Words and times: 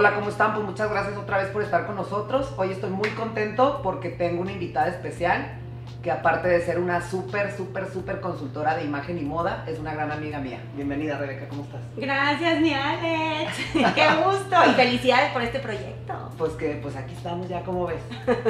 Hola, 0.00 0.14
¿cómo 0.14 0.30
están? 0.30 0.54
Pues 0.54 0.64
muchas 0.64 0.90
gracias 0.90 1.14
otra 1.18 1.36
vez 1.36 1.48
por 1.48 1.62
estar 1.62 1.84
con 1.84 1.94
nosotros. 1.94 2.54
Hoy 2.56 2.70
estoy 2.70 2.88
muy 2.88 3.10
contento 3.10 3.80
porque 3.82 4.08
tengo 4.08 4.40
una 4.40 4.52
invitada 4.52 4.88
especial 4.88 5.59
que 6.02 6.10
aparte 6.10 6.48
de 6.48 6.64
ser 6.64 6.78
una 6.78 7.02
súper, 7.02 7.54
súper, 7.54 7.90
súper 7.92 8.20
consultora 8.20 8.74
de 8.74 8.84
imagen 8.84 9.18
y 9.18 9.22
moda, 9.22 9.64
es 9.66 9.78
una 9.78 9.92
gran 9.92 10.10
amiga 10.10 10.38
mía. 10.38 10.60
Bienvenida, 10.74 11.18
Rebeca, 11.18 11.46
¿cómo 11.48 11.64
estás? 11.64 11.80
Gracias, 11.96 12.60
mi 12.60 12.72
Alex. 12.72 13.52
Qué 13.94 14.06
gusto 14.24 14.56
y 14.70 14.72
felicidades 14.72 15.30
por 15.32 15.42
este 15.42 15.58
proyecto. 15.58 16.14
Pues 16.38 16.52
que, 16.52 16.78
pues 16.82 16.96
aquí 16.96 17.14
estamos 17.14 17.48
ya, 17.48 17.62
¿cómo 17.62 17.86
ves? 17.86 18.00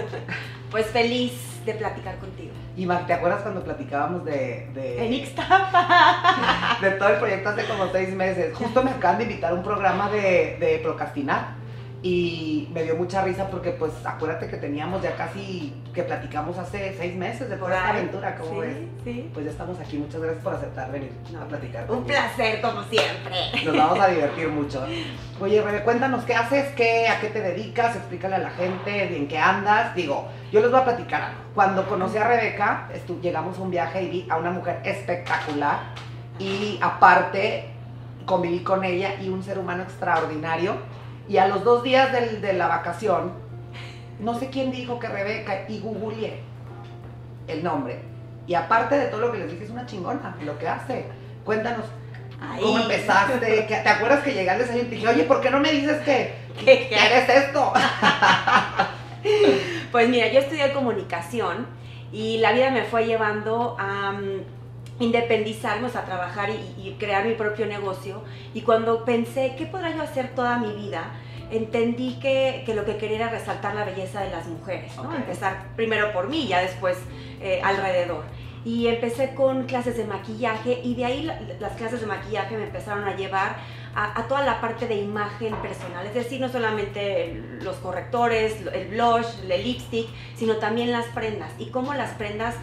Pues 0.70 0.86
feliz 0.86 1.32
de 1.66 1.74
platicar 1.74 2.16
contigo. 2.18 2.52
Y 2.76 2.86
¿te 2.86 3.12
acuerdas 3.12 3.42
cuando 3.42 3.64
platicábamos 3.64 4.24
de... 4.24 4.70
de 4.72 5.04
En 5.04 5.12
Ixtapa. 5.14 6.78
de 6.80 6.92
todo 6.92 7.08
el 7.08 7.16
proyecto 7.16 7.48
hace 7.48 7.64
como 7.64 7.90
seis 7.90 8.14
meses. 8.14 8.56
Justo 8.56 8.84
me 8.84 8.92
acaban 8.92 9.18
de 9.18 9.24
invitar 9.24 9.50
a 9.50 9.54
un 9.56 9.64
programa 9.64 10.08
de, 10.10 10.58
de 10.60 10.78
procrastinar 10.80 11.59
y 12.02 12.68
me 12.72 12.82
dio 12.82 12.96
mucha 12.96 13.22
risa 13.22 13.48
porque 13.50 13.70
pues 13.72 13.92
acuérdate 14.04 14.48
que 14.48 14.56
teníamos 14.56 15.02
ya 15.02 15.16
casi 15.16 15.74
que 15.92 16.02
platicamos 16.02 16.56
hace 16.56 16.94
seis 16.96 17.14
meses 17.14 17.50
de 17.50 17.56
toda 17.56 17.76
esta 17.76 17.88
aventura, 17.90 18.36
¿cómo 18.36 18.52
sí, 18.52 18.60
ves? 18.60 18.76
Sí. 19.04 19.30
Pues 19.34 19.44
ya 19.44 19.50
estamos 19.50 19.78
aquí, 19.78 19.98
muchas 19.98 20.20
gracias 20.20 20.42
por 20.42 20.54
aceptar 20.54 20.90
venir 20.90 21.12
a 21.38 21.44
platicar. 21.46 21.82
Un 21.82 21.88
conmigo. 21.88 22.06
placer, 22.06 22.60
como 22.62 22.82
siempre. 22.84 23.64
Nos 23.64 23.76
vamos 23.76 24.00
a 24.00 24.08
divertir 24.08 24.48
mucho. 24.48 24.86
Oye, 25.40 25.60
Rebe, 25.60 25.82
cuéntanos 25.82 26.24
qué 26.24 26.34
haces, 26.34 26.74
qué, 26.74 27.08
a 27.08 27.20
qué 27.20 27.28
te 27.28 27.40
dedicas, 27.40 27.96
explícale 27.96 28.36
a 28.36 28.38
la 28.38 28.50
gente 28.50 29.16
en 29.16 29.28
qué 29.28 29.38
andas. 29.38 29.94
Digo, 29.94 30.28
yo 30.52 30.60
les 30.60 30.70
voy 30.70 30.80
a 30.80 30.84
platicar 30.84 31.22
algo. 31.22 31.40
Cuando 31.54 31.86
conocí 31.86 32.16
a 32.16 32.24
Rebeca, 32.24 32.88
llegamos 33.22 33.58
a 33.58 33.62
un 33.62 33.70
viaje 33.70 34.02
y 34.02 34.08
vi 34.08 34.26
a 34.30 34.38
una 34.38 34.50
mujer 34.50 34.80
espectacular 34.84 35.80
y 36.38 36.78
aparte 36.80 37.66
conviví 38.24 38.60
con 38.60 38.84
ella 38.84 39.20
y 39.20 39.28
un 39.28 39.42
ser 39.42 39.58
humano 39.58 39.82
extraordinario. 39.82 40.76
Y 41.30 41.38
a 41.38 41.46
los 41.46 41.62
dos 41.64 41.82
días 41.84 42.10
del- 42.12 42.40
de 42.42 42.52
la 42.54 42.66
vacación, 42.66 43.32
no 44.18 44.38
sé 44.38 44.50
quién 44.50 44.72
dijo 44.72 44.98
que 44.98 45.06
Rebeca 45.08 45.64
y 45.68 45.78
googleé 45.78 46.40
el 47.46 47.62
nombre. 47.62 48.00
Y 48.48 48.54
aparte 48.54 48.98
de 48.98 49.06
todo 49.06 49.20
lo 49.20 49.32
que 49.32 49.38
les 49.38 49.50
dije, 49.52 49.62
es 49.64 49.70
una 49.70 49.86
chingona 49.86 50.36
lo 50.44 50.58
que 50.58 50.66
hace. 50.68 51.06
Cuéntanos, 51.44 51.84
Ay. 52.42 52.60
¿Cómo 52.62 52.78
empezaste? 52.80 53.66
¿Qué- 53.68 53.76
¿Te 53.76 53.88
acuerdas 53.88 54.24
que 54.24 54.32
llegué 54.32 54.48
al 54.50 54.58
desayuno 54.58 54.86
y 54.86 54.88
te 54.88 54.94
dije, 54.96 55.08
oye, 55.08 55.22
¿por 55.24 55.40
qué 55.40 55.50
no 55.50 55.60
me 55.60 55.70
dices 55.70 55.98
que, 56.02 56.34
¿Qué- 56.64 56.88
que 56.88 56.94
eres 56.96 57.28
esto? 57.28 57.72
Pues 59.92 60.08
mira, 60.08 60.28
yo 60.28 60.38
estudié 60.40 60.72
comunicación 60.72 61.66
y 62.12 62.38
la 62.38 62.52
vida 62.52 62.70
me 62.70 62.84
fue 62.84 63.06
llevando 63.06 63.76
a 63.78 64.12
mm, 64.12 64.42
independizarme, 65.00 65.88
o 65.88 65.90
sea, 65.90 66.02
a 66.02 66.04
trabajar 66.04 66.50
y, 66.50 66.88
y 66.88 66.92
crear 66.98 67.24
mi 67.24 67.34
propio 67.34 67.66
negocio. 67.66 68.22
Y 68.54 68.60
cuando 68.62 69.04
pensé, 69.04 69.54
¿qué 69.58 69.66
podrá 69.66 69.94
yo 69.94 70.02
hacer 70.02 70.34
toda 70.34 70.58
mi 70.58 70.72
vida? 70.74 71.10
Entendí 71.50 72.20
que, 72.20 72.62
que 72.64 72.74
lo 72.74 72.84
que 72.84 72.96
quería 72.96 73.16
era 73.16 73.28
resaltar 73.30 73.74
la 73.74 73.84
belleza 73.84 74.20
de 74.22 74.30
las 74.30 74.46
mujeres, 74.46 74.96
¿no? 74.96 75.14
Empezar 75.16 75.66
primero 75.74 76.12
por 76.12 76.28
mí 76.28 76.42
y 76.44 76.48
ya 76.48 76.60
después 76.60 76.96
eh, 77.40 77.60
alrededor. 77.64 78.22
Y 78.64 78.86
empecé 78.88 79.34
con 79.34 79.64
clases 79.64 79.96
de 79.96 80.04
maquillaje 80.04 80.80
y 80.84 80.94
de 80.94 81.04
ahí 81.06 81.22
la- 81.22 81.40
las 81.58 81.72
clases 81.72 82.02
de 82.02 82.06
maquillaje 82.06 82.56
me 82.56 82.64
empezaron 82.64 83.04
a 83.04 83.16
llevar 83.16 83.56
a, 83.94 84.20
a 84.20 84.28
toda 84.28 84.44
la 84.44 84.60
parte 84.60 84.86
de 84.86 84.96
imagen 84.96 85.52
personal, 85.56 86.06
es 86.06 86.14
decir, 86.14 86.40
no 86.40 86.48
solamente 86.48 87.42
los 87.62 87.76
correctores, 87.76 88.54
el 88.72 88.88
blush, 88.88 89.26
el 89.50 89.64
lipstick, 89.64 90.06
sino 90.36 90.56
también 90.56 90.92
las 90.92 91.06
prendas 91.06 91.50
y 91.58 91.70
cómo 91.70 91.94
las 91.94 92.10
prendas 92.12 92.54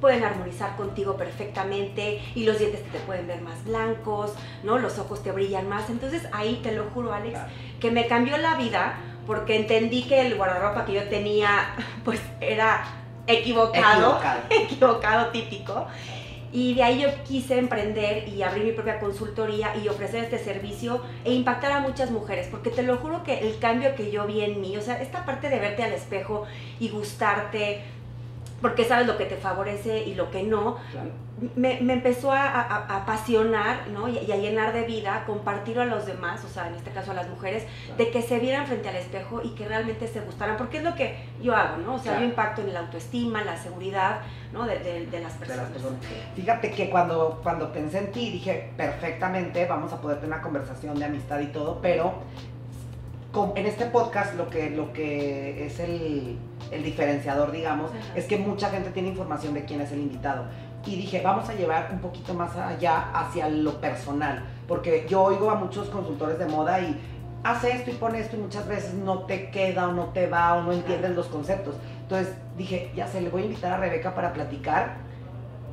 pueden 0.00 0.22
armonizar 0.24 0.76
contigo 0.76 1.16
perfectamente 1.16 2.20
y 2.34 2.44
los 2.44 2.58
dientes 2.58 2.82
te 2.92 2.98
pueden 3.00 3.26
ver 3.26 3.40
más 3.42 3.64
blancos, 3.64 4.32
¿no? 4.62 4.78
Los 4.78 4.98
ojos 4.98 5.22
te 5.22 5.32
brillan 5.32 5.68
más. 5.68 5.90
Entonces 5.90 6.22
ahí 6.32 6.60
te 6.62 6.72
lo 6.72 6.84
juro, 6.94 7.12
Alex, 7.12 7.32
Claro. 7.34 7.50
que 7.80 7.90
me 7.90 8.06
cambió 8.06 8.36
la 8.38 8.54
vida 8.54 8.98
porque 9.26 9.56
entendí 9.56 10.04
que 10.04 10.20
el 10.26 10.36
guardarropa 10.36 10.84
que 10.84 10.92
yo 10.94 11.02
tenía 11.08 11.74
pues 12.04 12.20
era 12.40 12.84
equivocado 13.26 14.18
Equivocado. 14.18 14.40
equivocado 14.50 15.26
típico. 15.30 15.86
Y 16.50 16.72
de 16.74 16.82
ahí 16.82 17.02
yo 17.02 17.08
quise 17.24 17.58
emprender 17.58 18.26
y 18.26 18.40
abrir 18.42 18.64
mi 18.64 18.72
propia 18.72 18.98
consultoría 19.00 19.76
y 19.76 19.86
ofrecer 19.88 20.24
este 20.24 20.38
servicio 20.38 21.02
e 21.26 21.34
impactar 21.34 21.72
a 21.72 21.80
muchas 21.80 22.10
mujeres, 22.10 22.48
porque 22.50 22.70
te 22.70 22.82
lo 22.82 22.96
juro 22.96 23.22
que 23.22 23.40
el 23.40 23.58
cambio 23.58 23.94
que 23.94 24.10
yo 24.10 24.26
vi 24.26 24.40
en 24.40 24.58
mí, 24.62 24.74
o 24.78 24.80
sea, 24.80 25.02
esta 25.02 25.26
parte 25.26 25.50
de 25.50 25.58
verte 25.58 25.82
al 25.82 25.92
espejo 25.92 26.46
y 26.80 26.88
gustarte, 26.88 27.82
porque 28.60 28.84
sabes 28.84 29.06
lo 29.06 29.16
que 29.16 29.24
te 29.26 29.36
favorece 29.36 30.02
y 30.04 30.14
lo 30.14 30.30
que 30.30 30.42
no, 30.42 30.76
Claro. 30.90 31.10
me, 31.54 31.80
me 31.80 31.92
empezó 31.92 32.32
a, 32.32 32.42
a- 32.48 32.76
a 32.86 32.96
apasionar 33.02 33.86
¿no? 33.92 34.08
y, 34.08 34.18
y 34.18 34.32
a 34.32 34.36
llenar 34.36 34.72
de 34.72 34.82
vida, 34.82 35.22
compartirlo 35.26 35.82
a 35.82 35.84
los 35.84 36.06
demás, 36.06 36.42
o 36.44 36.48
sea, 36.48 36.66
en 36.66 36.74
este 36.74 36.90
caso 36.90 37.12
a 37.12 37.14
las 37.14 37.28
mujeres, 37.28 37.64
de 37.96 38.10
que 38.10 38.20
se 38.20 38.40
vieran 38.40 38.66
frente 38.66 38.88
al 38.88 38.96
espejo 38.96 39.40
y 39.44 39.50
que 39.50 39.68
realmente 39.68 40.08
se 40.08 40.20
gustaran, 40.22 40.56
porque 40.56 40.78
es 40.78 40.82
lo 40.82 40.96
que 40.96 41.14
yo 41.40 41.54
hago, 41.54 41.76
¿no? 41.76 41.94
O 41.94 41.98
sea, 41.98 42.12
Claro. 42.12 42.20
yo 42.20 42.30
impacto 42.30 42.62
en 42.62 42.74
la 42.74 42.80
autoestima, 42.80 43.44
la 43.44 43.56
seguridad, 43.56 44.22
¿no? 44.52 44.66
De, 44.66 44.80
de- 44.80 45.06
de 45.06 45.20
las 45.20 45.34
personas. 45.34 45.68
Fíjate 46.34 46.72
que 46.72 46.90
cuando, 46.90 47.38
cuando 47.44 47.72
pensé 47.72 47.98
en 47.98 48.10
ti 48.10 48.30
dije, 48.32 48.70
perfectamente, 48.76 49.64
vamos 49.66 49.92
a 49.92 50.00
poder 50.00 50.16
tener 50.18 50.32
una 50.34 50.42
conversación 50.42 50.98
de 50.98 51.04
amistad 51.04 51.38
y 51.38 51.46
todo, 51.46 51.78
pero 51.80 52.14
en 53.56 53.66
este 53.66 53.86
podcast 53.86 54.34
lo 54.34 54.48
que, 54.48 54.70
lo 54.70 54.92
que 54.92 55.66
es 55.66 55.78
el, 55.80 56.38
el 56.70 56.82
diferenciador, 56.82 57.52
digamos, 57.52 57.90
Ajá. 57.90 58.00
es 58.16 58.24
que 58.24 58.38
mucha 58.38 58.70
gente 58.70 58.90
tiene 58.90 59.08
información 59.08 59.54
de 59.54 59.64
quién 59.64 59.80
es 59.80 59.92
el 59.92 60.00
invitado. 60.00 60.44
Y 60.86 60.96
dije, 60.96 61.20
vamos 61.22 61.48
a 61.48 61.54
llevar 61.54 61.90
un 61.92 61.98
poquito 61.98 62.32
más 62.34 62.56
allá 62.56 63.10
hacia 63.12 63.48
lo 63.48 63.80
personal, 63.80 64.44
porque 64.66 65.06
yo 65.08 65.22
oigo 65.22 65.50
a 65.50 65.56
muchos 65.56 65.88
consultores 65.90 66.38
de 66.38 66.46
moda 66.46 66.80
y 66.80 66.98
hace 67.44 67.72
esto 67.72 67.90
y 67.90 67.94
pone 67.94 68.20
esto 68.20 68.36
y 68.36 68.40
muchas 68.40 68.66
veces 68.66 68.94
no 68.94 69.20
te 69.20 69.50
queda 69.50 69.88
o 69.88 69.92
no 69.92 70.06
te 70.06 70.26
va 70.26 70.54
o 70.54 70.62
no 70.62 70.72
entiendes 70.72 71.10
los 71.14 71.26
conceptos. 71.26 71.76
Entonces 72.02 72.34
dije, 72.56 72.90
ya 72.96 73.06
sé, 73.06 73.20
le 73.20 73.28
voy 73.28 73.42
a 73.42 73.44
invitar 73.46 73.72
a 73.72 73.76
Rebeca 73.76 74.14
para 74.14 74.32
platicar 74.32 75.07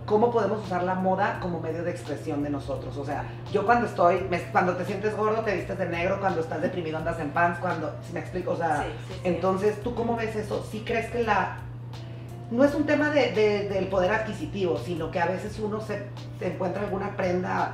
cómo 0.06 0.32
podemos 0.32 0.64
usar 0.64 0.84
la 0.84 0.96
moda 0.96 1.40
como 1.42 1.60
medio 1.60 1.84
de 1.84 1.92
expresión 1.92 2.44
de 2.44 2.50
nosotros. 2.50 2.96
O 2.98 3.06
sea, 3.06 3.24
yo 3.52 3.66
cuando 3.66 3.88
estoy, 3.88 4.22
me- 4.30 4.42
cuando 4.52 4.76
te 4.76 4.86
sientes 4.86 5.16
gordo 5.18 5.42
te 5.42 5.56
vistes 5.56 5.78
de 5.78 5.88
negro, 5.88 6.20
cuando 6.20 6.42
estás 6.42 6.62
deprimido 6.62 6.98
andas 6.98 7.20
en 7.20 7.32
pants, 7.32 7.60
cuando, 7.60 7.94
si 8.06 8.14
me 8.14 8.20
explico, 8.20 8.52
o 8.52 8.58
sea, 8.58 8.84
Sí, 8.84 8.90
sí, 9.14 9.22
entonces, 9.24 9.82
¿tú 9.82 9.96
cómo 9.96 10.16
ves 10.16 10.36
eso? 10.36 10.64
¿Sí 10.72 10.84
crees 10.86 11.10
que 11.12 11.24
la... 11.24 11.58
No 12.52 12.64
es 12.64 12.76
un 12.76 12.86
tema 12.86 13.10
de- 13.10 13.32
de- 13.32 13.68
del 13.70 13.88
poder 13.88 14.12
adquisitivo, 14.12 14.78
sino 14.78 15.10
que 15.10 15.20
a 15.20 15.26
veces 15.26 15.58
uno 15.60 15.82
se, 15.82 16.06
se 16.38 16.48
encuentra 16.54 16.84
alguna 16.84 17.18
prenda 17.18 17.72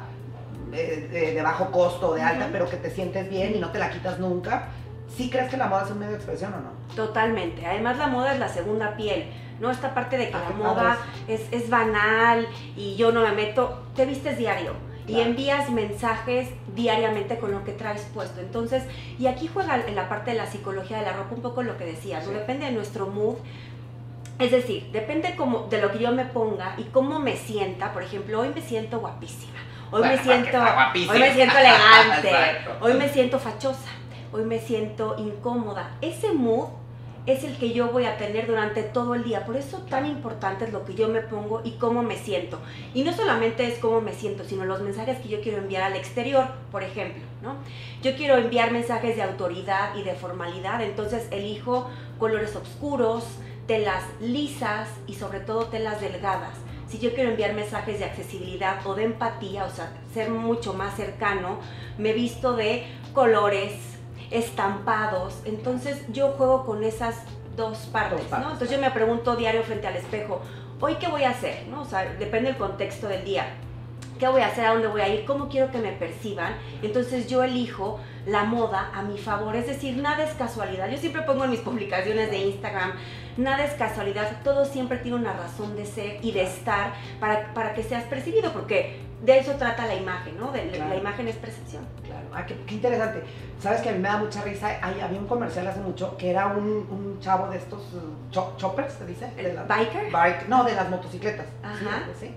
eh, 0.72 1.10
de, 1.12 1.34
de 1.34 1.42
bajo 1.42 1.70
costo 1.72 2.12
o 2.12 2.14
de 2.16 2.22
alta, 2.22 2.46
Ujú. 2.46 2.54
pero 2.54 2.70
que 2.70 2.78
te 2.78 2.90
sientes 2.90 3.30
bien 3.30 3.56
y 3.58 3.60
no 3.60 3.72
te 3.72 3.80
la 3.80 3.90
quitas 3.90 4.20
nunca. 4.20 4.68
¿Sí 5.14 5.30
crees 5.30 5.50
que 5.50 5.58
la 5.58 5.68
moda 5.68 5.84
es 5.84 5.92
un 5.92 6.00
medio 6.00 6.12
de 6.12 6.18
expresión 6.18 6.54
o 6.54 6.58
no? 6.60 6.96
Totalmente. 6.96 7.66
Además, 7.66 7.98
la 7.98 8.08
moda 8.08 8.32
es 8.32 8.40
la 8.40 8.48
segunda 8.48 8.96
piel. 8.96 9.26
¿No? 9.62 9.72
Esta 9.72 9.94
parte 9.94 10.18
de 10.18 10.30
que 10.30 10.36
Ah, 10.36 10.48
la 10.50 10.56
moda 10.56 10.98
es, 11.28 11.42
es 11.52 11.70
banal 11.70 12.48
y 12.76 12.96
yo 12.96 13.12
no 13.12 13.22
me 13.22 13.32
meto. 13.32 13.84
Te 13.96 14.06
vistes 14.06 14.38
diario 14.38 14.74
y 15.08 15.20
envías 15.20 15.70
mensajes 15.70 16.50
diariamente 16.76 17.38
con 17.38 17.52
lo 17.52 17.64
que 17.64 17.72
traes 17.72 18.02
puesto. 18.14 18.40
Entonces, 18.42 18.84
y 19.20 19.28
aquí 19.28 19.48
juega 19.48 19.76
en 19.86 19.96
la 19.96 20.10
parte 20.10 20.32
de 20.32 20.38
la 20.38 20.46
psicología 20.46 20.98
de 20.98 21.04
la 21.06 21.14
ropa 21.14 21.36
un 21.36 21.42
poco 21.42 21.64
lo 21.64 21.78
que 21.78 21.86
decías, 21.86 22.26
¿no? 22.28 22.34
Depende 22.34 22.66
de 22.66 22.72
nuestro 22.72 23.08
mood. 23.08 23.36
Es 24.40 24.52
decir, 24.52 24.90
depende 24.92 25.36
como 25.36 25.68
de 25.68 25.80
lo 25.82 25.92
que 25.92 26.00
yo 26.00 26.12
me 26.12 26.26
ponga 26.26 26.74
y 26.78 26.84
cómo 26.86 27.20
me 27.20 27.36
sienta. 27.36 27.94
Por 27.94 28.04
ejemplo, 28.04 28.40
hoy 28.40 28.50
me 28.56 28.62
siento 28.62 29.00
guapísima. 29.00 29.60
Hoy 29.92 30.04
me 30.04 30.18
siento, 30.18 30.58
hoy 31.12 31.20
me 31.20 31.34
siento 31.34 31.58
elegante. 31.58 32.32
Hoy 32.82 32.94
me 32.94 33.10
siento 33.10 33.40
fachosa. 33.40 33.90
Hoy 34.32 34.46
me 34.46 34.58
siento 34.60 35.16
incómoda. 35.18 35.92
Ese 36.00 36.32
mood 36.32 36.70
es 37.26 37.44
el 37.44 37.56
que 37.58 37.72
yo 37.72 37.90
voy 37.90 38.06
a 38.06 38.18
tener 38.18 38.48
durante 38.48 38.84
todo 38.84 39.14
el 39.14 39.24
día. 39.24 39.46
Por 39.46 39.56
eso 39.56 39.80
tan 39.90 40.06
importante 40.06 40.66
es 40.66 40.74
lo 40.74 40.86
que 40.86 40.96
yo 40.96 41.08
me 41.08 41.22
pongo 41.22 41.62
y 41.64 41.72
cómo 41.72 42.02
me 42.02 42.18
siento. 42.18 42.60
Y 42.94 43.04
no 43.04 43.14
solamente 43.14 43.68
es 43.68 43.78
cómo 43.80 44.02
me 44.02 44.14
siento, 44.14 44.44
sino 44.44 44.66
los 44.66 44.82
mensajes 44.82 45.20
que 45.20 45.30
yo 45.30 45.42
quiero 45.42 45.60
enviar 45.60 45.84
al 45.84 45.96
exterior, 45.96 46.46
por 46.72 46.84
ejemplo, 46.84 47.22
¿no? 47.42 47.56
Yo 48.02 48.16
quiero 48.16 48.38
enviar 48.38 48.72
mensajes 48.72 49.16
de 49.16 49.22
autoridad 49.22 49.96
y 49.96 50.04
de 50.04 50.16
formalidad, 50.16 50.82
entonces 50.82 51.28
elijo 51.32 51.90
colores 52.18 52.56
oscuros, 52.56 53.26
telas 53.68 54.04
lisas 54.20 54.90
y 55.08 55.14
sobre 55.14 55.40
todo 55.40 55.68
telas 55.68 56.02
delgadas. 56.02 56.58
Si 56.88 57.00
yo 57.00 57.14
quiero 57.14 57.30
enviar 57.30 57.54
mensajes 57.54 58.00
de 58.00 58.06
accesibilidad 58.06 58.86
o 58.86 58.96
de 58.96 59.06
empatía, 59.06 59.64
o 59.64 59.70
sea, 59.70 59.94
ser 60.14 60.30
mucho 60.30 60.74
más 60.74 60.96
cercano, 60.98 61.60
me 61.98 62.12
visto 62.12 62.58
de 62.58 62.86
colores, 63.14 63.91
estampados. 64.32 65.42
Entonces 65.46 66.04
yo 66.12 66.30
juego 66.32 66.66
con 66.66 66.84
esas 66.84 67.24
dos 67.56 67.78
partes, 67.92 68.20
Dos 68.20 68.28
partes, 68.28 68.48
¿no? 68.48 68.54
Entonces 68.54 68.72
yo 68.76 68.82
me 68.82 68.92
pregunto 68.92 69.36
diario 69.36 69.64
frente 69.64 69.88
al 69.88 69.96
espejo, 69.96 70.42
¿hoy 70.80 70.96
qué 70.96 71.08
voy 71.08 71.24
a 71.24 71.32
hacer? 71.32 71.68
¿no? 71.68 71.82
O 71.82 71.86
sea, 71.86 72.06
depende 72.18 72.50
del 72.50 72.58
contexto 72.58 73.08
del 73.08 73.24
día. 73.24 73.46
¿Qué 74.20 74.28
voy 74.28 74.42
a 74.42 74.48
hacer? 74.48 74.66
¿A 74.66 74.74
dónde 74.74 74.88
voy 74.88 75.02
a 75.02 75.10
ir? 75.10 75.26
¿Cómo 75.26 75.50
quiero 75.50 75.72
que 75.72 75.80
me 75.80 75.92
perciban? 75.94 76.54
Entonces 76.84 77.28
yo 77.28 77.44
elijo 77.44 78.00
la 78.28 78.44
moda 78.44 78.92
a 78.94 79.02
mi 79.02 79.18
favor. 79.18 79.56
Es 79.56 79.66
decir, 79.66 79.98
nada 79.98 80.24
es 80.24 80.34
casualidad. 80.36 80.90
Yo 80.90 80.98
siempre 80.98 81.24
pongo 81.24 81.46
en 81.46 81.50
mis 81.50 81.62
publicaciones 81.62 82.30
de 82.30 82.38
Instagram, 82.38 82.94
nada 83.38 83.64
es 83.66 83.74
casualidad. 83.74 84.42
Todo 84.44 84.66
siempre 84.66 84.98
tiene 84.98 85.18
una 85.18 85.34
razón 85.34 85.76
de 85.76 85.86
ser 85.86 86.24
y 86.24 86.32
de 86.32 86.44
estar 86.44 86.94
para, 87.20 87.54
para 87.54 87.74
que 87.74 87.84
seas 87.84 88.04
percibido, 88.06 88.52
porque 88.52 89.00
de 89.24 89.38
eso 89.38 89.54
trata 89.54 89.86
la 89.86 89.96
imagen, 89.96 90.38
¿no? 90.38 90.52
De, 90.52 90.66
La 90.78 90.96
imagen 90.96 91.28
es 91.28 91.36
percepción. 91.36 91.86
Claro, 92.04 92.28
ah, 92.34 92.46
qué, 92.46 92.56
interesante. 92.74 93.24
Sabes 93.60 93.82
que 93.82 93.90
a 93.90 93.92
mí 93.92 94.00
me 94.00 94.08
da 94.08 94.18
mucha 94.18 94.42
risa. 94.42 94.80
había 94.82 95.20
un 95.20 95.28
comercial 95.28 95.68
hace 95.68 95.80
mucho 95.80 96.18
que 96.18 96.32
era 96.32 96.48
un, 96.48 96.88
un 96.90 97.20
chavo 97.20 97.48
de 97.50 97.58
estos 97.58 97.82
uh, 97.94 98.58
choppers, 98.58 98.94
¿se 98.94 99.06
dice? 99.06 99.32
De 99.36 99.56
¿Biker? 99.68 100.12
Bike, 100.12 100.48
no, 100.48 100.64
de 100.64 100.74
las 100.74 100.90
motocicletas. 100.90 101.46
Ajá. 101.62 102.04
¿sí? 102.20 102.34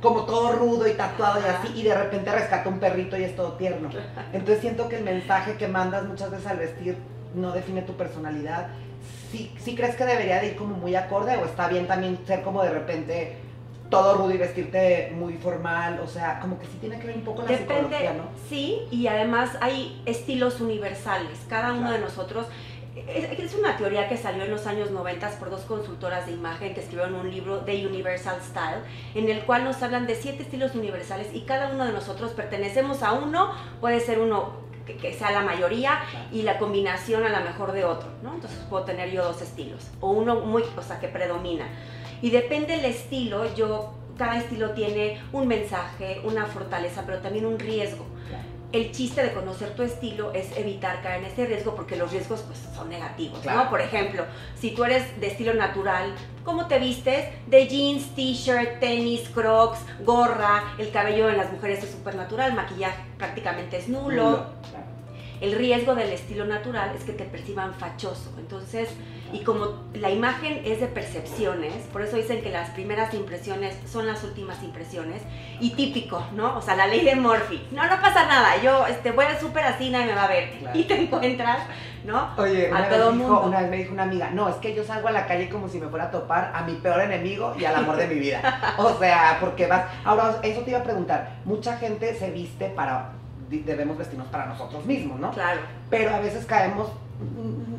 Como 0.00 0.24
todo 0.24 0.52
rudo 0.52 0.88
y 0.88 0.94
tatuado 0.94 1.40
y 1.40 1.44
así, 1.44 1.80
y 1.80 1.84
de 1.84 1.94
repente 1.94 2.32
rescata 2.32 2.68
un 2.68 2.80
perrito 2.80 3.16
y 3.16 3.24
es 3.24 3.36
todo 3.36 3.52
tierno. 3.52 3.88
Entonces 4.32 4.60
siento 4.60 4.88
que 4.88 4.96
el 4.96 5.04
mensaje 5.04 5.56
que 5.56 5.68
mandas 5.68 6.04
muchas 6.04 6.30
veces 6.30 6.46
al 6.48 6.58
vestir 6.58 6.96
no 7.34 7.52
define 7.52 7.82
tu 7.82 7.92
personalidad. 7.94 8.68
¿Sí, 9.30 9.52
¿Sí 9.58 9.74
crees 9.74 9.96
que 9.96 10.04
debería 10.04 10.40
de 10.40 10.48
ir 10.48 10.56
como 10.56 10.76
muy 10.76 10.94
acorde 10.94 11.36
o 11.36 11.44
está 11.44 11.68
bien 11.68 11.86
también 11.86 12.18
ser 12.26 12.42
como 12.42 12.62
de 12.62 12.70
repente 12.70 13.36
todo 13.90 14.14
rudo 14.14 14.32
y 14.32 14.38
vestirte 14.38 15.12
muy 15.16 15.34
formal, 15.34 16.00
o 16.00 16.06
sea, 16.08 16.40
como 16.40 16.58
que 16.58 16.66
sí 16.66 16.78
tiene 16.80 16.98
que 16.98 17.06
ver 17.06 17.16
un 17.16 17.22
poco 17.22 17.42
la 17.42 17.48
psicología, 17.56 18.14
¿no? 18.14 18.24
Sí, 18.48 18.80
y 18.90 19.06
además 19.06 19.50
hay 19.60 20.02
estilos 20.06 20.60
universales. 20.60 21.38
Cada 21.48 21.72
uno 21.74 21.92
de 21.92 21.98
nosotros 21.98 22.46
es, 22.96 23.54
una 23.54 23.76
teoría 23.76 24.08
que 24.08 24.16
salió 24.16 24.44
en 24.44 24.50
los 24.50 24.66
años 24.66 24.90
90 24.90 25.30
por 25.38 25.50
dos 25.50 25.62
consultoras 25.62 26.26
de 26.26 26.32
imagen 26.32 26.74
que 26.74 26.80
escribieron 26.80 27.14
un 27.14 27.30
libro 27.30 27.60
de 27.60 27.86
Universal 27.86 28.36
Style, 28.42 28.82
en 29.14 29.28
el 29.28 29.44
cual 29.44 29.64
nos 29.64 29.82
hablan 29.82 30.06
de 30.06 30.14
siete 30.14 30.42
estilos 30.42 30.74
universales 30.74 31.28
y 31.32 31.42
cada 31.42 31.70
uno 31.70 31.84
de 31.84 31.92
nosotros 31.92 32.32
pertenecemos 32.32 33.02
a 33.02 33.12
uno, 33.12 33.52
puede 33.80 34.00
ser 34.00 34.20
uno 34.20 34.63
que, 34.84 35.12
sea 35.12 35.30
la 35.30 35.42
mayoría 35.42 36.00
y 36.32 36.42
la 36.42 36.58
combinación 36.58 37.24
a 37.24 37.28
la 37.28 37.40
mejor 37.40 37.72
de 37.72 37.84
otro, 37.84 38.08
¿no? 38.22 38.34
Entonces 38.34 38.58
puedo 38.68 38.84
tener 38.84 39.10
yo 39.10 39.24
dos 39.24 39.40
estilos, 39.42 39.88
o 40.00 40.10
uno 40.10 40.36
muy, 40.36 40.62
o 40.76 40.82
sea, 40.82 41.00
que 41.00 41.08
predomina. 41.08 41.66
Y 42.22 42.30
depende 42.30 42.76
del 42.76 42.84
estilo, 42.86 43.54
yo, 43.54 43.94
cada 44.16 44.38
estilo 44.38 44.70
tiene 44.70 45.20
un 45.32 45.48
mensaje, 45.48 46.20
una 46.24 46.46
fortaleza, 46.46 47.02
pero 47.06 47.18
también 47.18 47.46
un 47.46 47.58
riesgo. 47.58 48.06
El 48.74 48.90
chiste 48.90 49.22
de 49.22 49.32
conocer 49.32 49.76
tu 49.76 49.84
estilo 49.84 50.32
es 50.32 50.50
evitar 50.56 51.00
caer 51.00 51.22
en 51.22 51.30
ese 51.30 51.46
riesgo 51.46 51.76
porque 51.76 51.94
los 51.94 52.10
riesgos 52.10 52.40
pues, 52.40 52.58
son 52.74 52.88
negativos, 52.88 53.38
¿no? 53.46 53.70
Por 53.70 53.80
ejemplo, 53.80 54.24
si 54.58 54.72
tú 54.72 54.82
eres 54.82 55.20
de 55.20 55.28
estilo 55.28 55.54
natural, 55.54 56.12
¿cómo 56.42 56.66
te 56.66 56.80
vistes? 56.80 57.26
De 57.46 57.68
jeans, 57.68 58.16
t-shirt, 58.16 58.80
tenis, 58.80 59.28
crocs, 59.28 59.78
gorra, 60.04 60.74
el 60.76 60.90
cabello 60.90 61.30
en 61.30 61.36
las 61.36 61.52
mujeres 61.52 61.84
es 61.84 61.90
súper 61.92 62.16
natural, 62.16 62.52
maquillaje 62.54 63.00
prácticamente 63.16 63.76
es 63.76 63.88
nulo. 63.88 64.44
El 65.40 65.52
riesgo 65.52 65.94
del 65.94 66.10
estilo 66.10 66.44
natural 66.44 66.96
es 66.96 67.04
que 67.04 67.12
te 67.12 67.26
perciban 67.26 67.74
fachoso. 67.74 68.32
Entonces, 68.38 68.88
y 69.32 69.40
como 69.40 69.84
la 69.94 70.10
imagen 70.10 70.62
es 70.64 70.80
de 70.80 70.86
percepciones, 70.86 71.72
por 71.92 72.02
eso 72.02 72.16
dicen 72.16 72.42
que 72.42 72.50
las 72.50 72.70
primeras 72.70 73.14
impresiones 73.14 73.76
son 73.86 74.06
las 74.06 74.22
últimas 74.24 74.62
impresiones, 74.62 75.22
y 75.60 75.70
típico, 75.70 76.22
¿no? 76.34 76.56
O 76.56 76.62
sea, 76.62 76.76
la 76.76 76.86
ley 76.86 77.04
de 77.04 77.16
Murphy, 77.16 77.66
no, 77.72 77.82
no 77.84 78.00
pasa 78.00 78.26
nada, 78.26 78.56
yo 78.62 78.86
este, 78.86 79.10
voy 79.12 79.24
a 79.24 79.38
súper 79.38 79.64
así, 79.64 79.90
nadie 79.90 80.06
me 80.06 80.14
va 80.14 80.24
a 80.24 80.28
ver, 80.28 80.52
y 80.74 80.84
te 80.84 81.00
encuentras, 81.00 81.60
¿no? 82.04 82.30
Oye, 82.36 82.70
a 82.72 82.88
todo 82.88 83.10
vez 83.10 83.16
mundo. 83.16 83.42
una 83.46 83.60
vez 83.60 83.70
me 83.70 83.76
dijo 83.78 83.92
una 83.92 84.04
amiga, 84.04 84.30
no, 84.30 84.48
es 84.48 84.56
que 84.56 84.74
yo 84.74 84.84
salgo 84.84 85.08
a 85.08 85.12
la 85.12 85.26
calle 85.26 85.48
como 85.48 85.68
si 85.68 85.78
me 85.78 85.88
fuera 85.88 86.06
a 86.06 86.10
topar 86.10 86.52
a 86.54 86.62
mi 86.62 86.74
peor 86.74 87.00
enemigo 87.00 87.54
y 87.58 87.64
al 87.64 87.76
amor 87.76 87.96
de 87.96 88.06
mi 88.06 88.16
vida. 88.16 88.74
O 88.78 88.98
sea, 88.98 89.38
porque 89.40 89.66
vas, 89.66 89.84
ahora 90.04 90.40
eso 90.42 90.60
te 90.62 90.70
iba 90.70 90.80
a 90.80 90.82
preguntar, 90.82 91.36
mucha 91.44 91.76
gente 91.76 92.14
se 92.14 92.30
viste 92.30 92.66
para 92.66 93.12
debemos 93.50 93.96
vestirnos 93.98 94.28
para 94.28 94.46
nosotros 94.46 94.84
mismos, 94.84 95.20
¿no? 95.20 95.30
Claro. 95.32 95.60
Pero 95.90 96.14
a 96.14 96.20
veces 96.20 96.44
caemos 96.46 96.90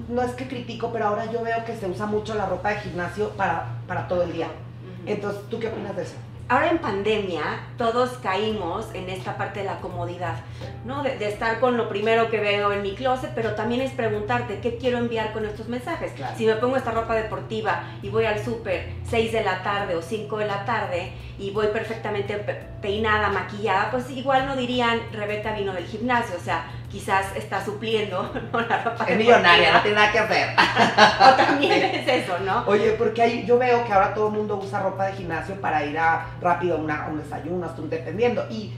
no 0.09 0.21
es 0.21 0.31
que 0.31 0.47
critico, 0.47 0.91
pero 0.91 1.07
ahora 1.07 1.31
yo 1.31 1.43
veo 1.43 1.65
que 1.65 1.75
se 1.75 1.87
usa 1.87 2.05
mucho 2.05 2.35
la 2.35 2.45
ropa 2.45 2.69
de 2.69 2.77
gimnasio 2.77 3.29
para, 3.31 3.79
para 3.87 4.07
todo 4.07 4.23
el 4.23 4.33
día. 4.33 4.47
Entonces, 5.05 5.41
¿tú 5.49 5.59
qué 5.59 5.67
opinas 5.67 5.95
de 5.95 6.03
eso? 6.03 6.15
Ahora 6.47 6.69
en 6.69 6.77
pandemia 6.77 7.41
todos 7.75 8.11
caímos 8.19 8.85
en 8.93 9.09
esta 9.09 9.35
parte 9.35 9.61
de 9.61 9.65
la 9.65 9.79
comodidad, 9.79 10.35
¿no? 10.85 11.01
De, 11.01 11.17
estar 11.27 11.59
con 11.59 11.75
lo 11.75 11.89
primero 11.89 12.29
que 12.29 12.39
veo 12.39 12.71
en 12.71 12.83
mi 12.83 12.93
closet, 12.93 13.31
pero 13.33 13.55
también 13.55 13.81
es 13.81 13.91
preguntarte 13.93 14.59
qué 14.59 14.77
quiero 14.77 14.99
enviar 14.99 15.33
con 15.33 15.43
estos 15.45 15.67
mensajes. 15.69 16.11
Si 16.37 16.45
me 16.45 16.53
pongo 16.55 16.77
esta 16.77 16.91
ropa 16.91 17.15
deportiva 17.15 17.85
y 18.03 18.09
voy 18.09 18.25
al 18.25 18.45
súper 18.45 18.93
6 19.09 19.31
de 19.31 19.43
la 19.43 19.63
tarde 19.63 19.95
o 19.95 20.03
5 20.03 20.37
de 20.37 20.45
la 20.45 20.65
tarde 20.65 21.13
y 21.39 21.49
voy 21.49 21.67
perfectamente 21.67 22.35
peinada, 22.79 23.29
maquillada, 23.29 23.89
pues 23.89 24.11
igual 24.11 24.45
no 24.45 24.55
dirían 24.55 25.01
Rebeca 25.13 25.53
vino 25.53 25.73
del 25.73 25.85
gimnasio, 25.85 26.35
o 26.37 26.43
sea, 26.43 26.67
quizás 26.95 27.35
está 27.35 27.63
supliendo 27.63 28.31
¿no? 28.53 28.61
la 28.61 28.81
ropa 28.81 29.03
Es 29.03 29.17
millonaria, 29.17 29.73
no 29.73 29.81
tiene 29.81 29.97
nada 29.97 30.11
que 30.13 30.19
hacer. 30.19 30.55
o 31.19 31.35
también 31.35 31.83
es 31.83 32.07
eso, 32.07 32.39
¿no? 32.39 32.63
Oye, 32.67 32.91
porque 32.91 33.21
hay, 33.21 33.45
yo 33.45 33.59
veo 33.59 33.83
que 33.83 33.91
ahora 33.91 34.13
todo 34.13 34.29
el 34.29 34.33
mundo 34.35 34.55
usa 34.63 34.81
ropa 34.81 35.07
de 35.07 35.13
gimnasio 35.13 35.59
para 35.59 35.83
ir 35.83 35.99
a 35.99 36.27
rápido 36.39 36.77
a, 36.77 36.79
una, 36.79 37.07
un 37.11 37.17
desayuno, 37.17 37.65
hasta 37.65 37.81
un 37.81 37.89
dependiendo. 37.89 38.45
Y 38.49 38.71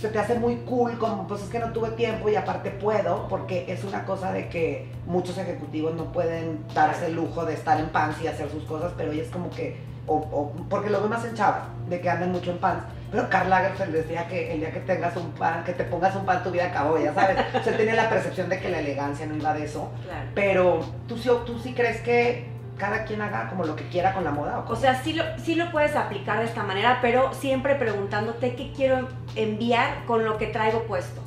se 0.00 0.08
te 0.08 0.20
hace 0.20 0.38
muy 0.38 0.54
cool, 0.58 0.96
como 0.98 1.26
pues 1.26 1.42
es 1.42 1.48
que 1.48 1.58
no 1.58 1.72
tuve 1.72 1.90
tiempo 1.90 2.28
y 2.28 2.36
aparte 2.36 2.70
puedo, 2.70 3.26
porque 3.26 3.64
es 3.66 3.82
una 3.82 4.04
cosa 4.04 4.30
de 4.30 4.48
que 4.48 4.88
muchos 5.06 5.36
ejecutivos 5.36 5.96
no 5.96 6.12
pueden 6.12 6.64
darse 6.74 7.06
el 7.06 7.16
lujo 7.16 7.44
de 7.44 7.54
estar 7.54 7.80
en 7.80 7.88
pants 7.88 8.22
y 8.22 8.28
hacer 8.28 8.48
sus 8.50 8.62
cosas, 8.64 8.92
pero 8.96 9.10
hoy 9.10 9.18
es 9.18 9.30
como 9.30 9.50
que, 9.50 9.76
o, 10.06 10.52
porque 10.70 10.90
lo 10.90 11.00
veo 11.00 11.08
más 11.08 11.24
en 11.24 11.34
chavas, 11.34 11.64
de 11.88 12.00
que 12.00 12.10
andan 12.10 12.32
mucho 12.32 12.50
en 12.50 12.58
pants 12.58 12.84
pero 13.14 13.30
Karl 13.30 13.48
Lagerfeld 13.48 13.92
decía 13.92 14.26
que 14.26 14.52
el 14.52 14.58
día 14.58 14.72
que 14.72 14.80
tengas 14.80 15.16
un 15.16 15.30
pan, 15.30 15.62
que 15.62 15.72
te 15.72 15.84
pongas 15.84 16.16
un 16.16 16.26
pan, 16.26 16.42
tu 16.42 16.50
vida 16.50 16.66
acabó, 16.66 16.98
ya 16.98 17.14
sabes. 17.14 17.36
O 17.54 17.62
sea, 17.62 17.76
tenía 17.76 17.94
la 17.94 18.10
percepción 18.10 18.48
de 18.48 18.58
que 18.58 18.68
la 18.68 18.80
elegancia 18.80 19.24
no 19.24 19.36
iba 19.36 19.54
de 19.54 19.66
eso. 19.66 19.88
Pero 20.34 20.84
¿tú, 21.06 21.14
tú 21.46 21.60
sí 21.60 21.74
crees 21.74 22.00
que 22.00 22.48
cada 22.76 23.04
quien 23.04 23.22
haga 23.22 23.48
como 23.50 23.62
lo 23.62 23.76
que 23.76 23.86
quiera 23.86 24.14
con 24.14 24.24
la 24.24 24.32
moda. 24.32 24.64
¿o, 24.68 24.74
sea, 24.74 25.00
sí 25.00 25.12
lo, 25.12 25.22
sí 25.38 25.54
lo 25.54 25.70
puedes 25.70 25.94
aplicar 25.94 26.40
de 26.40 26.46
esta 26.46 26.64
manera, 26.64 26.98
pero 27.00 27.32
siempre 27.32 27.76
preguntándote 27.76 28.56
qué 28.56 28.72
quiero 28.72 29.06
enviar 29.36 30.04
con 30.06 30.24
lo 30.24 30.36
que 30.36 30.48
traigo 30.48 30.82
puesto. 30.82 31.20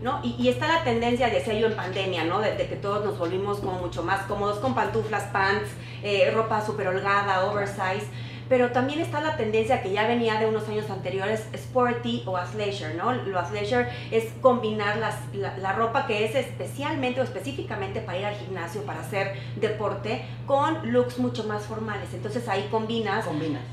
¿No? 0.00 0.20
Y, 0.22 0.48
está 0.48 0.66
la 0.66 0.82
tendencia, 0.82 1.28
decía 1.28 1.54
yo 1.54 1.66
en 1.66 1.76
pandemia, 1.76 2.24
¿no? 2.24 2.40
De, 2.40 2.56
que 2.56 2.76
todos 2.76 3.04
nos 3.04 3.18
volvimos 3.18 3.58
como 3.58 3.78
mucho 3.80 4.02
más 4.02 4.22
cómodos 4.22 4.58
con 4.60 4.74
pantuflas, 4.74 5.24
pants, 5.24 5.68
eh, 6.02 6.30
ropa 6.34 6.62
súper 6.64 6.88
holgada, 6.88 7.44
oversize 7.44 8.06
pero 8.48 8.70
también 8.70 9.00
está 9.00 9.20
la 9.20 9.36
tendencia 9.36 9.82
que 9.82 9.92
ya 9.92 10.06
venía 10.06 10.38
de 10.38 10.46
unos 10.46 10.68
años 10.68 10.90
anteriores, 10.90 11.46
sporty 11.54 12.22
o 12.26 12.36
athleisure, 12.36 12.94
¿no? 12.94 13.12
Lo 13.12 13.38
athleisure 13.38 13.88
es 14.10 14.32
combinar 14.40 14.98
la, 14.98 15.72
ropa 15.72 16.06
que 16.06 16.24
es 16.24 16.34
especialmente 16.34 17.20
o 17.20 17.24
específicamente 17.24 18.00
para 18.00 18.18
ir 18.18 18.26
al 18.26 18.34
gimnasio, 18.36 18.82
para 18.82 19.00
hacer 19.00 19.34
deporte, 19.56 20.24
con 20.46 20.92
looks 20.92 21.18
mucho 21.18 21.44
más 21.44 21.64
formales. 21.64 22.12
Entonces 22.12 22.48
ahí 22.48 22.68
combinas, 22.70 23.24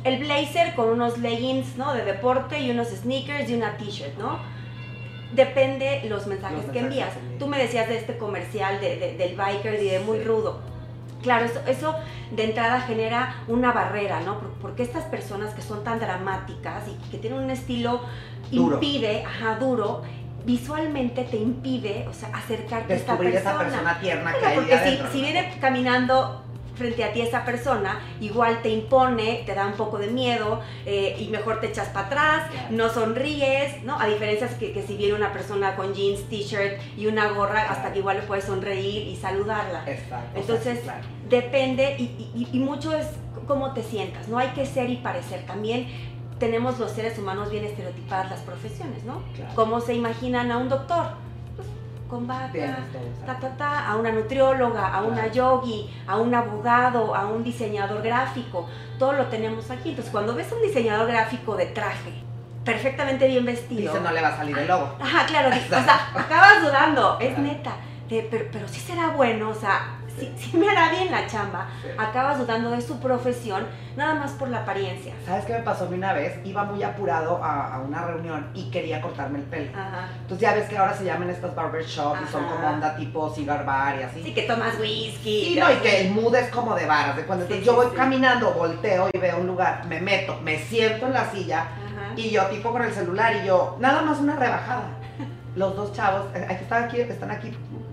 el 0.04 0.20
blazer 0.20 0.74
con 0.76 0.90
unos 0.90 1.18
leggings, 1.18 1.76
¿no? 1.78 1.94
De 1.94 2.04
deporte 2.04 2.60
y 2.60 2.72
unos 2.72 2.90
sneakers 2.90 3.50
y 3.50 3.56
una 3.56 3.78
t-shirt, 3.78 4.18
¿no? 4.18 4.40
Depende 5.34 6.04
los 6.10 6.28
mensajes, 6.28 6.66
que 6.74 6.80
envías. 6.80 7.14
Tú 7.40 7.48
me 7.48 7.58
decías 7.58 7.88
de 7.88 7.98
este 7.98 8.18
comercial 8.18 8.82
del 8.82 9.36
biker 9.36 9.82
y 9.82 9.90
de 9.90 10.00
muy 10.00 10.22
rudo 10.24 10.71
Claro, 11.22 11.46
eso, 11.68 11.96
de 12.32 12.44
entrada 12.44 12.82
genera 12.82 13.36
una 13.48 13.72
barrera, 13.72 14.22
¿no? 14.22 14.40
Porque 14.62 14.84
estas 14.84 15.04
personas 15.06 15.54
que 15.54 15.62
son 15.62 15.84
tan 15.84 16.00
dramáticas 16.00 16.84
y 16.88 17.12
que 17.12 17.18
tienen 17.18 17.40
un 17.40 17.52
estilo 17.52 18.02
impide, 18.52 19.24
ajá, 19.24 19.56
duro, 19.56 20.02
visualmente 20.46 21.24
te 21.24 21.38
impide, 21.38 22.08
o 22.10 22.14
sea, 22.14 22.30
acercarte 22.30 22.94
a 22.94 22.96
esta 22.96 23.18
persona. 23.18 23.40
esa 23.40 23.58
persona 23.58 24.00
tierna 24.00 24.34
que 24.34 24.46
hay 24.46 24.56
Porque 24.56 24.80
si, 24.80 25.00
si, 25.12 25.22
viene 25.22 25.58
caminando 25.62 26.44
frente 26.82 27.04
a 27.04 27.14
ti 27.14 27.22
esa 27.22 27.46
persona, 27.46 28.00
igual 28.20 28.62
te 28.62 28.70
impone, 28.70 29.44
te 29.46 29.54
da 29.54 29.68
un 29.68 29.74
poco 29.74 29.98
de 29.98 30.08
miedo 30.08 30.62
eh, 30.86 31.16
y 31.20 31.28
mejor 31.28 31.60
te 31.60 31.68
echas 31.68 31.90
para 31.90 32.08
atrás, 32.08 32.52
no 32.72 32.90
sonríes, 32.90 33.84
¿no? 33.84 34.00
A 34.00 34.08
diferencia 34.08 34.50
que, 34.58 34.74
que 34.74 34.82
si 34.82 34.98
viene 34.98 35.14
una 35.14 35.32
persona 35.32 35.76
con 35.76 35.94
jeans, 35.94 36.28
t-shirt 36.30 36.80
y 36.98 37.06
una 37.06 37.30
gorra, 37.30 37.70
hasta 37.70 37.94
que 37.94 38.00
igual 38.00 38.18
le 38.18 38.24
puedes 38.24 38.46
sonreír 38.46 39.08
y 39.08 39.16
saludarla. 39.16 39.86
Entonces, 40.36 40.80
depende 41.30 41.96
y, 41.98 42.48
y, 42.52 42.60
mucho 42.60 42.96
es 42.96 43.08
cómo 43.48 43.74
te 43.74 43.84
sientas, 43.84 44.28
no 44.28 44.38
hay 44.38 44.50
que 44.50 44.66
ser 44.66 44.90
y 44.90 44.98
parecer. 44.98 45.46
También 45.46 45.88
tenemos 46.40 46.80
los 46.80 46.92
seres 46.92 47.18
humanos 47.20 47.52
bien 47.52 47.64
estereotipadas 47.64 48.32
las 48.32 48.40
profesiones, 48.42 49.04
¿no? 49.04 49.22
¿Cómo 49.56 49.80
se 49.80 49.94
imaginan 49.94 50.52
a 50.52 50.58
un 50.58 50.70
doctor? 50.70 51.31
Con 52.12 52.28
ta, 52.28 52.52
ta, 53.40 53.50
ta, 53.58 53.88
a 53.88 53.96
una 53.96 54.12
nutrióloga, 54.12 54.94
a 54.94 55.02
una 55.02 55.28
yogi, 55.28 55.90
a 56.06 56.18
un 56.18 56.36
abogado, 56.36 57.16
a 57.16 57.28
un 57.28 57.42
diseñador 57.42 58.02
gráfico. 58.04 58.68
Todo 59.00 59.14
lo 59.14 59.28
tenemos 59.28 59.72
aquí. 59.72 59.92
Entonces, 59.92 60.12
cuando 60.12 60.36
ves 60.36 60.52
un 60.52 60.62
diseñador 60.62 61.08
gráfico 61.08 61.56
de 61.56 61.68
traje, 61.68 62.12
perfectamente 62.66 63.30
bien 63.30 63.46
vestido. 63.46 63.94
Dice, 63.94 64.04
no 64.04 64.12
le 64.12 64.22
va 64.22 64.28
a 64.28 64.36
salir 64.36 64.58
el 64.58 64.68
logo. 64.68 64.94
Ajá, 65.00 65.26
claro. 65.26 65.56
o 65.56 65.70
sea, 65.70 66.12
acabas 66.14 66.62
dudando, 66.62 67.18
es 67.22 67.38
neta. 67.38 67.78
pero, 68.10 68.46
pero 68.52 68.68
sí 68.68 68.82
será 68.82 69.12
bueno, 69.12 69.50
o 69.50 69.56
sea, 69.56 70.01
si, 70.18 70.58
me 70.58 70.70
hará 70.70 70.90
bien 70.90 71.12
la 71.12 71.28
chamba, 71.28 71.68
acabas 71.98 72.40
dudando 72.40 72.72
de 72.72 72.82
su 72.82 73.00
profesión 73.00 73.66
nada 73.96 74.16
más 74.16 74.32
por 74.32 74.50
la 74.50 74.60
apariencia. 74.60 75.14
¿Sabes 75.26 75.46
qué 75.46 75.54
me 75.54 75.60
pasó 75.60 75.86
a 75.86 75.90
mí 75.90 75.98
una 75.98 76.14
vez? 76.14 76.40
Iba 76.46 76.64
muy 76.64 76.84
apurado 76.84 77.44
a, 77.44 77.82
una 77.86 78.06
reunión 78.06 78.50
y 78.54 78.70
quería 78.70 79.02
cortarme 79.02 79.40
el 79.40 79.46
pelo. 79.46 79.72
Entonces 80.22 80.40
ya 80.40 80.54
ves 80.54 80.70
que 80.70 80.78
ahora 80.78 80.94
se 80.94 81.04
llaman 81.04 81.30
estas 81.30 81.56
barber 81.56 81.86
shops 81.86 82.22
y 82.28 82.32
son 82.32 82.46
como 82.46 82.68
onda 82.68 82.96
tipo 82.96 83.30
cigar 83.34 83.66
bar 83.66 84.00
y 84.00 84.04
así. 84.04 84.24
Sí, 84.24 84.34
que 84.34 84.44
tomas 84.44 84.80
whisky. 84.80 85.46
Sí, 85.46 85.60
no, 85.60 85.72
y 85.72 85.76
que 85.78 86.02
el 86.02 86.12
mood 86.12 86.36
es 86.36 86.50
como 86.50 86.76
de 86.76 86.86
barras. 86.86 87.16
De 87.16 87.24
cuando 87.24 87.48
yo 87.48 87.76
voy 87.76 87.88
caminando, 87.96 88.52
volteo 88.54 89.10
y 89.14 89.18
veo 89.18 89.40
un 89.40 89.48
lugar, 89.48 89.86
me 89.88 90.00
meto, 90.00 90.40
me 90.42 90.58
siento 90.60 91.08
en 91.08 91.14
la 91.14 91.30
silla 91.32 91.68
y 92.16 92.30
yo 92.30 92.46
tipo 92.48 92.72
con 92.72 92.82
el 92.82 92.94
celular 92.94 93.36
y 93.42 93.48
yo, 93.48 93.78
nada 93.80 94.02
más 94.02 94.20
una 94.20 94.36
rebajada. 94.36 94.84
Los 95.56 95.76
dos 95.76 95.94
chavos, 95.94 96.28
eh, 96.34 96.46
que 96.48 96.64
están 96.64 96.84
aquí, 96.86 97.02
están 97.02 97.32
aquí 97.32 97.52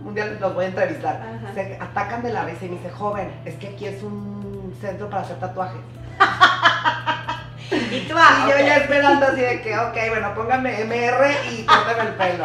un 0.08 0.14
día 0.14 0.24
los 0.40 0.54
voy 0.54 0.64
a 0.64 0.68
entrevistar, 0.68 1.22
se 1.54 1.76
atacan 1.78 2.22
de 2.22 2.32
la 2.32 2.44
risa 2.44 2.64
y 2.64 2.68
me 2.70 2.76
dice, 2.76 2.90
joven, 2.90 3.30
es 3.44 3.54
que 3.56 3.68
aquí 3.68 3.86
es 3.86 4.02
un 4.02 4.74
centro 4.80 5.08
para 5.10 5.22
hacer 5.22 5.38
tatuajes. 5.38 5.80
y 7.92 8.00
tú, 8.08 8.14
ah, 8.16 8.46
y 8.46 8.50
yo 8.50 8.66
ya 8.66 8.76
esperando 8.78 9.26
así 9.26 9.40
de 9.40 9.60
que, 9.60 9.78
ok, 9.78 9.96
bueno, 10.08 10.34
póngame 10.34 10.84
MR 10.84 11.30
y 11.52 11.64
córteme 11.64 12.08
el 12.08 12.14
pelo. 12.14 12.44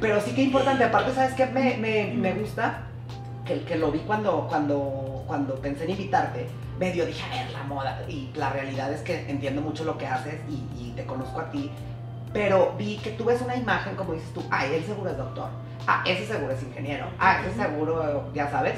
Pero 0.00 0.20
sí 0.20 0.34
que 0.34 0.42
importante, 0.42 0.84
aparte, 0.84 1.14
¿sabes 1.14 1.34
qué 1.34 1.46
me, 1.46 1.76
me, 1.76 2.12
me 2.14 2.32
gusta? 2.32 2.84
Que, 3.44 3.62
que, 3.62 3.76
lo 3.76 3.92
vi 3.92 3.98
cuando, 4.00 4.46
cuando, 4.48 5.24
cuando 5.26 5.56
pensé 5.56 5.84
en 5.84 5.90
invitarte, 5.90 6.48
medio 6.78 7.04
dije, 7.04 7.22
a 7.30 7.42
ver, 7.42 7.52
la 7.52 7.62
moda. 7.64 8.02
Y 8.08 8.30
la 8.34 8.50
realidad 8.50 8.90
es 8.90 9.02
que 9.02 9.30
entiendo 9.30 9.60
mucho 9.60 9.84
lo 9.84 9.98
que 9.98 10.06
haces 10.06 10.40
y, 10.48 10.64
y 10.80 10.92
te 10.96 11.04
conozco 11.04 11.40
a 11.40 11.50
ti. 11.50 11.70
Pero 12.32 12.74
vi 12.78 12.96
que 12.98 13.10
tú 13.10 13.24
ves 13.24 13.42
una 13.42 13.54
imagen, 13.54 13.94
como 13.96 14.14
dices 14.14 14.32
tú, 14.32 14.42
ay, 14.50 14.74
él 14.74 14.84
seguro 14.84 15.10
es 15.10 15.18
doctor 15.18 15.48
ah, 15.86 16.02
ese 16.06 16.26
seguro 16.26 16.52
es 16.52 16.62
ingeniero, 16.62 17.06
ah, 17.18 17.40
ese 17.40 17.62
seguro, 17.62 18.32
ya 18.34 18.50
sabes. 18.50 18.74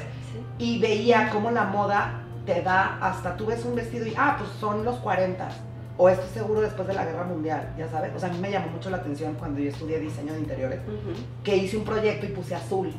Y 0.57 0.79
veía 0.79 1.29
cómo 1.31 1.51
la 1.51 1.65
moda 1.65 2.21
te 2.45 2.61
da 2.61 2.97
hasta 3.01 3.35
tú 3.35 3.45
ves 3.45 3.63
un 3.65 3.75
vestido 3.75 4.07
y, 4.07 4.13
ah, 4.17 4.35
pues 4.37 4.49
son 4.59 4.83
los 4.85 4.95
40. 4.97 5.47
O 5.99 6.09
esto 6.09 6.25
seguro 6.31 6.61
después 6.61 6.87
de 6.87 6.93
la 6.93 7.05
guerra 7.05 7.23
mundial, 7.23 7.73
ya 7.77 7.89
sabes. 7.89 8.15
O 8.15 8.19
sea, 8.19 8.29
a 8.29 8.31
mí 8.31 8.37
me 8.37 8.51
llamó 8.51 8.67
mucho 8.67 8.89
la 8.89 8.97
atención 8.97 9.33
cuando 9.33 9.59
yo 9.59 9.69
estudié 9.69 9.99
diseño 9.99 10.33
de 10.33 10.39
interiores, 10.39 10.79
que 11.43 11.57
hice 11.57 11.75
un 11.75 11.83
proyecto 11.83 12.27
y 12.27 12.29
puse 12.29 12.55
azul. 12.55 12.93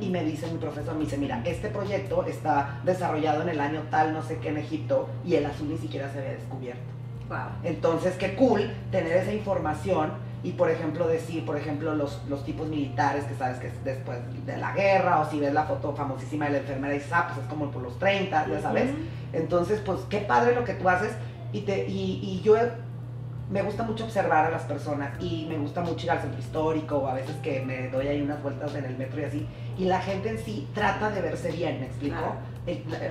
Y 0.00 0.10
me 0.10 0.22
dice 0.24 0.46
mi 0.50 0.58
profesor, 0.58 0.94
me 0.94 1.04
dice, 1.04 1.16
mira, 1.16 1.40
este 1.44 1.68
proyecto 1.68 2.24
está 2.26 2.80
desarrollado 2.84 3.42
en 3.42 3.48
el 3.48 3.60
año 3.60 3.82
tal, 3.90 4.12
no 4.12 4.22
sé 4.22 4.38
qué, 4.38 4.50
en 4.50 4.58
Egipto, 4.58 5.08
y 5.24 5.36
el 5.36 5.46
azul 5.46 5.68
ni 5.70 5.78
siquiera 5.78 6.12
se 6.12 6.18
había 6.18 6.32
descubierto. 6.32 6.82
Wow. 7.28 7.38
Entonces, 7.62 8.14
qué 8.16 8.34
cool 8.34 8.70
tener 8.90 9.16
esa 9.16 9.32
información 9.32 10.10
y 10.44 10.52
por 10.52 10.70
ejemplo 10.70 11.08
decir, 11.08 11.44
por 11.44 11.56
ejemplo, 11.56 11.94
los, 11.94 12.20
los 12.28 12.44
tipos 12.44 12.68
militares 12.68 13.24
que 13.24 13.34
sabes 13.34 13.58
que 13.58 13.68
es 13.68 13.84
después 13.84 14.18
de 14.44 14.56
la 14.58 14.72
guerra, 14.72 15.20
o 15.20 15.30
si 15.30 15.40
ves 15.40 15.54
la 15.54 15.64
foto 15.64 15.96
famosísima 15.96 16.44
de 16.44 16.52
la 16.52 16.58
enfermera 16.58 16.94
y 16.94 16.98
dices, 16.98 17.12
ah, 17.14 17.28
pues 17.28 17.44
es 17.44 17.50
como 17.50 17.70
por 17.70 17.82
los 17.82 17.98
30, 17.98 18.46
ya 18.48 18.60
sabes. 18.60 18.90
Entonces, 19.32 19.80
pues 19.84 20.00
qué 20.10 20.18
padre 20.18 20.54
lo 20.54 20.64
que 20.64 20.74
tú 20.74 20.88
haces 20.88 21.12
y, 21.52 21.62
te, 21.62 21.88
y, 21.88 22.20
y 22.22 22.42
yo 22.44 22.56
me 23.50 23.62
gusta 23.62 23.84
mucho 23.84 24.04
observar 24.04 24.46
a 24.46 24.50
las 24.50 24.62
personas 24.62 25.12
y 25.22 25.46
me 25.48 25.56
gusta 25.56 25.80
mucho 25.80 26.04
ir 26.04 26.10
al 26.12 26.20
centro 26.20 26.38
histórico 26.38 26.98
o 26.98 27.08
a 27.08 27.14
veces 27.14 27.36
que 27.36 27.62
me 27.62 27.88
doy 27.88 28.08
ahí 28.08 28.20
unas 28.20 28.42
vueltas 28.42 28.74
en 28.74 28.84
el 28.84 28.98
metro 28.98 29.20
y 29.22 29.24
así. 29.24 29.46
Y 29.78 29.84
la 29.84 30.00
gente 30.00 30.28
en 30.28 30.38
sí 30.38 30.68
trata 30.74 31.10
de 31.10 31.22
verse 31.22 31.52
bien, 31.52 31.80
¿me 31.80 31.86
explico? 31.86 32.36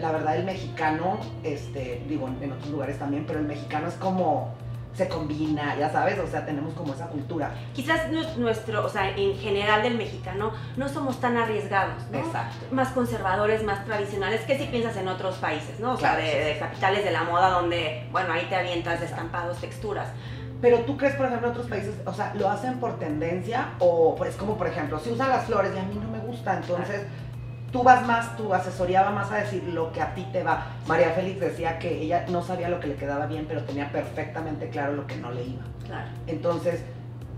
la, 0.02 0.12
verdad, 0.12 0.36
el 0.36 0.46
mexicano, 0.46 1.20
este, 1.44 2.04
digo, 2.08 2.28
en 2.42 2.52
otros 2.52 2.70
lugares 2.72 2.98
también, 2.98 3.25
pero 3.25 3.40
el 3.40 3.46
mexicano 3.46 3.88
es 3.88 3.94
como 3.96 4.54
se 4.94 5.08
combina, 5.08 5.76
ya 5.76 5.92
sabes, 5.92 6.20
o 6.20 6.28
sea, 6.28 6.46
tenemos 6.46 6.74
como 6.74 6.94
esa 6.94 7.08
cultura. 7.08 7.52
Quizás 7.74 8.10
nuestro, 8.38 8.86
o 8.86 8.90
sea, 8.90 9.10
en 9.10 9.36
general 9.38 9.82
del 9.82 9.98
mexicano, 9.98 10.52
no 10.78 10.88
somos 10.88 11.20
tan 11.20 11.36
arriesgados, 11.36 12.04
¿no? 12.12 12.20
Exacto. 12.20 12.66
Más 12.72 12.90
conservadores, 12.90 13.64
más 13.64 13.84
tradicionales, 13.86 14.42
que 14.42 14.58
si 14.58 14.66
piensas 14.66 14.96
en 14.98 15.08
otros 15.08 15.36
países, 15.38 15.80
¿no? 15.80 15.94
O 15.94 15.98
sea, 15.98 16.16
de, 16.16 16.58
capitales 16.60 17.04
de 17.04 17.12
la 17.12 17.24
moda 17.24 17.50
donde, 17.50 18.08
bueno, 18.12 18.34
ahí 18.34 18.46
te 18.50 18.56
avientas 18.56 19.00
de 19.00 19.08
estampados, 19.08 19.60
texturas. 19.60 20.10
Pero 20.62 20.80
tú 20.80 20.96
crees, 20.96 21.16
por 21.16 21.26
ejemplo, 21.26 21.48
en 21.48 21.54
otros 21.54 21.68
países, 21.68 21.96
o 22.06 22.14
sea, 22.14 22.34
¿lo 22.36 22.50
hacen 22.50 22.80
por 22.80 22.98
tendencia 22.98 23.72
o 23.80 24.16
pues 24.16 24.36
como, 24.36 24.58
por 24.58 24.68
ejemplo, 24.68 25.00
si 25.00 25.12
usan 25.12 25.30
las 25.30 25.46
flores 25.46 25.74
y 25.76 25.80
a 25.80 25.84
mí 25.84 26.00
no 26.02 26.10
me 26.10 26.20
gusta, 26.20 26.56
entonces 26.56 27.02
tú 27.74 27.84
vas 27.84 28.06
más, 28.06 28.38
tu 28.38 28.53
asesoría 28.53 29.01
va 29.01 29.12
más 29.12 29.32
a 29.32 29.38
decir 29.38 29.63
lo 29.63 29.92
que 29.92 30.01
a 30.01 30.13
ti 30.13 30.25
te 30.32 30.44
va. 30.44 30.68
María 30.88 31.10
Félix 31.10 31.39
decía 31.39 31.80
que 31.80 32.01
ella 32.01 32.25
no 32.30 32.42
sabía 32.44 32.70
lo 32.70 32.80
que 32.80 32.88
le 32.88 32.96
quedaba 32.96 33.25
bien, 33.25 33.46
pero 33.48 33.63
tenía 33.63 33.92
perfectamente 33.92 34.70
claro 34.70 34.94
lo 34.94 35.08
que 35.08 35.18
no 35.18 35.32
le 35.32 35.44
iba. 35.44 35.63
Claro. 35.86 36.08
Entonces, 36.27 36.82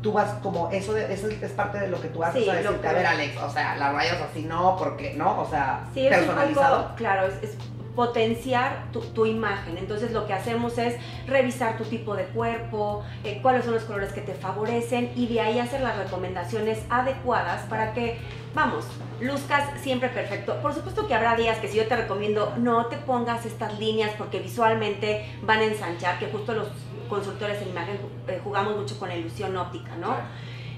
tú 0.02 0.12
vas 0.12 0.34
como, 0.44 0.70
eso, 0.72 0.94
de, 0.94 1.12
eso 1.12 1.30
es 1.30 1.52
parte 1.54 1.80
de 1.80 1.88
lo 1.88 2.00
que 2.00 2.10
tú 2.10 2.24
haces, 2.24 2.44
sí, 2.44 2.50
a 2.50 2.56
decirte, 2.56 2.88
a 2.88 2.94
ver 2.94 3.06
Alex, 3.08 3.38
o 3.42 3.50
sea, 3.50 3.76
las 3.78 3.94
rayas 3.94 4.22
así 4.22 4.44
no, 4.44 4.76
porque 4.78 5.14
no, 5.16 5.40
o 5.40 5.50
sea, 5.50 5.86
sí, 5.94 6.06
personalizado. 6.10 6.94
claro, 6.96 7.28
es 7.42 7.58
potenciar 7.96 8.84
tu, 8.92 9.26
imagen. 9.26 9.78
Entonces 9.78 10.12
lo 10.12 10.28
que 10.28 10.34
hacemos 10.34 10.78
es 10.78 10.96
revisar 11.28 11.78
tu 11.78 11.86
tipo 11.86 12.16
de 12.16 12.26
cuerpo, 12.26 13.04
eh, 13.24 13.40
cuáles 13.42 13.64
son 13.64 13.74
los 13.74 13.84
colores 13.84 14.12
que 14.12 14.22
te 14.22 14.34
favorecen 14.34 15.12
y 15.16 15.28
de 15.28 15.40
ahí 15.40 15.60
hacer 15.60 15.82
las 15.82 15.98
recomendaciones 15.98 16.80
adecuadas 16.90 17.62
para 17.64 17.94
que, 17.94 18.20
vamos, 18.56 18.86
luzcas 19.20 19.70
siempre 19.82 20.10
perfecto. 20.10 20.60
Por 20.62 20.74
supuesto 20.74 21.08
que 21.08 21.14
habrá 21.14 21.36
días 21.36 21.60
que 21.60 21.68
si 21.68 21.78
yo 21.78 21.88
te 21.88 21.96
recomiendo 21.96 22.54
no 22.58 22.88
te 22.88 22.98
pongas 22.98 23.46
estas 23.46 23.78
líneas 23.80 24.12
porque 24.18 24.40
visualmente 24.40 25.26
van 25.44 25.60
a 25.60 25.66
ensanchar, 25.66 26.18
que 26.18 26.28
justo 26.28 26.54
los 26.54 26.70
consultores 27.10 27.62
en 27.62 27.70
imagen 27.70 28.00
eh, 28.28 28.40
jugamos 28.44 28.78
mucho 28.78 28.98
con 28.98 29.10
la 29.10 29.16
ilusión 29.16 29.56
óptica, 29.58 29.96
¿no? 29.98 30.16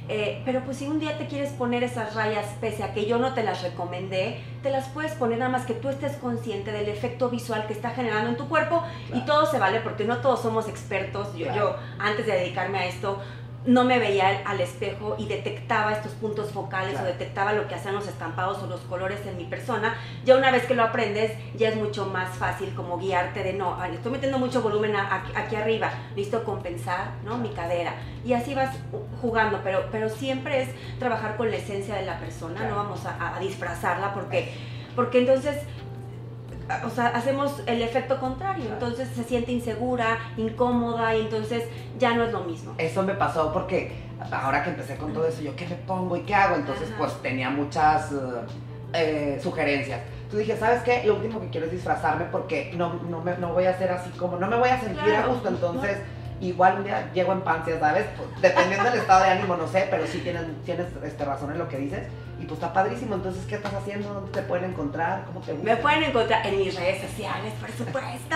Eh, 0.09 0.41
pero 0.45 0.63
pues 0.63 0.77
si 0.77 0.87
un 0.87 1.01
día 1.01 1.17
te 1.17 1.27
quieres 1.27 1.51
poner 1.51 1.83
esas 1.83 2.15
rayas, 2.15 2.45
pese 2.61 2.81
a 2.83 2.93
que 2.93 3.05
yo 3.05 3.17
no 3.17 3.33
te 3.33 3.43
las 3.43 3.61
recomendé, 3.61 4.41
te 4.63 4.69
las 4.69 4.87
puedes 4.87 5.11
poner 5.13 5.37
nada 5.39 5.51
más 5.51 5.65
que 5.65 5.73
tú 5.73 5.89
estés 5.89 6.15
consciente 6.15 6.71
del 6.71 6.87
efecto 6.87 7.29
visual 7.29 7.67
que 7.67 7.73
está 7.73 7.89
generando 7.91 8.29
en 8.29 8.37
tu 8.37 8.47
cuerpo 8.47 8.83
y 9.13 9.19
todo 9.25 9.45
se 9.45 9.59
vale 9.59 9.81
porque 9.81 10.05
no 10.05 10.17
todos 10.19 10.41
somos 10.41 10.69
expertos. 10.69 11.35
Yo, 11.35 11.53
yo 11.53 11.75
antes 11.99 12.25
de 12.25 12.33
dedicarme 12.33 12.79
a 12.79 12.85
esto 12.85 13.19
no 13.67 13.83
me 13.83 13.99
veía 13.99 14.41
al 14.45 14.61
espejo 14.61 15.15
y 15.19 15.27
detectaba 15.27 15.91
estos 15.91 16.13
puntos 16.13 16.51
focales 16.51 16.97
o 16.99 17.03
detectaba 17.03 17.51
lo 17.51 17.67
que 17.67 17.75
hacían 17.75 17.95
los 17.95 18.07
estampados 18.07 18.63
o 18.63 18.67
los 18.67 18.79
colores 18.81 19.19
en 19.27 19.35
mi 19.35 19.43
persona, 19.43 19.95
ya 20.25 20.37
una 20.37 20.51
vez 20.51 20.65
que 20.65 20.73
lo 20.73 20.83
aprendes 20.83 21.33
ya 21.57 21.69
es 21.69 21.75
mucho 21.75 22.05
más 22.05 22.37
fácil 22.37 22.73
como 22.73 22.97
guiarte 22.97 23.43
de 23.43 23.53
no, 23.53 23.83
estoy 23.83 24.13
metiendo 24.13 24.39
mucho 24.39 24.61
volumen 24.61 24.95
aquí, 24.95 25.55
arriba, 25.57 25.91
listo 26.15 26.45
compensar, 26.45 27.11
¿no? 27.25 27.37
Mi 27.37 27.49
cadera. 27.49 27.93
Y 28.25 28.33
así 28.33 28.53
vas 28.55 28.73
jugando, 29.21 29.59
pero, 29.63 29.85
pero 29.91 30.07
siempre 30.09 30.61
es 30.61 30.69
trabajar 30.97 31.35
con 31.35 31.51
la 31.51 31.57
esencia 31.57 31.95
de 31.95 32.05
la 32.05 32.19
persona, 32.19 32.67
no 32.69 32.75
vamos 32.77 33.05
a, 33.05 33.35
a 33.35 33.39
disfrazarla 33.39 34.13
porque, 34.13 34.53
porque 34.95 35.19
entonces 35.19 35.57
o 36.85 36.89
sea, 36.89 37.07
hacemos 37.07 37.61
el 37.65 37.81
efecto 37.81 38.19
contrario, 38.19 38.65
entonces 38.71 39.09
se 39.15 39.23
siente 39.23 39.51
insegura, 39.51 40.17
incómoda 40.37 41.15
y 41.15 41.21
entonces 41.21 41.63
ya 41.97 42.13
no 42.13 42.23
es 42.23 42.31
lo 42.31 42.41
mismo. 42.41 42.73
Eso 42.77 43.03
me 43.03 43.13
pasó 43.13 43.53
porque 43.53 43.91
ahora 44.31 44.63
que 44.63 44.71
empecé 44.71 44.95
con 44.95 45.13
todo 45.13 45.27
eso, 45.27 45.41
yo 45.41 45.55
qué 45.55 45.67
me 45.67 45.75
pongo 45.75 46.15
y 46.17 46.21
qué 46.21 46.35
hago, 46.35 46.55
entonces 46.55 46.89
pues 46.97 47.13
tenía 47.21 47.49
muchas 47.49 48.11
eh, 48.93 49.39
sugerencias. 49.41 50.01
Entonces 50.23 50.47
dije, 50.47 50.59
¿sabes 50.59 50.83
qué? 50.83 51.03
Lo 51.05 51.15
último 51.15 51.39
que 51.39 51.49
quiero 51.49 51.67
es 51.67 51.71
disfrazarme 51.71 52.25
porque 52.25 52.73
no, 52.75 52.95
no, 53.09 53.21
me, 53.21 53.37
no 53.37 53.53
voy 53.53 53.65
a 53.65 53.77
ser 53.77 53.91
así 53.91 54.09
como, 54.11 54.37
no 54.37 54.47
me 54.47 54.57
voy 54.57 54.69
a 54.69 54.79
sentir 54.79 55.15
a 55.15 55.25
gusto, 55.27 55.47
entonces 55.47 55.97
igual 56.41 56.77
un 56.79 56.83
día 56.83 57.09
llego 57.13 57.31
en 57.31 57.41
pancia, 57.41 57.79
¿sabes? 57.79 58.05
Pues, 58.17 58.41
dependiendo 58.41 58.89
del 58.89 58.99
estado 58.99 59.23
de 59.23 59.29
ánimo, 59.29 59.55
no 59.55 59.67
sé, 59.67 59.87
pero 59.89 60.05
sí 60.05 60.19
tienes, 60.19 60.43
tienes 60.65 60.87
este, 61.03 61.25
razón 61.25 61.51
en 61.51 61.59
lo 61.59 61.67
que 61.67 61.77
dices. 61.77 62.07
Pues 62.47 62.59
está 62.59 62.71
padrísimo. 62.71 63.15
Entonces, 63.15 63.45
¿qué 63.45 63.55
estás 63.55 63.73
haciendo? 63.73 64.13
¿Dónde 64.13 64.31
te 64.31 64.41
pueden 64.41 64.71
encontrar? 64.71 65.25
¿Cómo 65.25 65.41
te 65.41 65.53
Me 65.53 65.75
pueden 65.75 66.03
encontrar 66.03 66.45
en 66.47 66.57
mis 66.57 66.73
redes 66.75 67.01
sociales, 67.01 67.53
por 67.59 67.69
supuesto. 67.71 68.35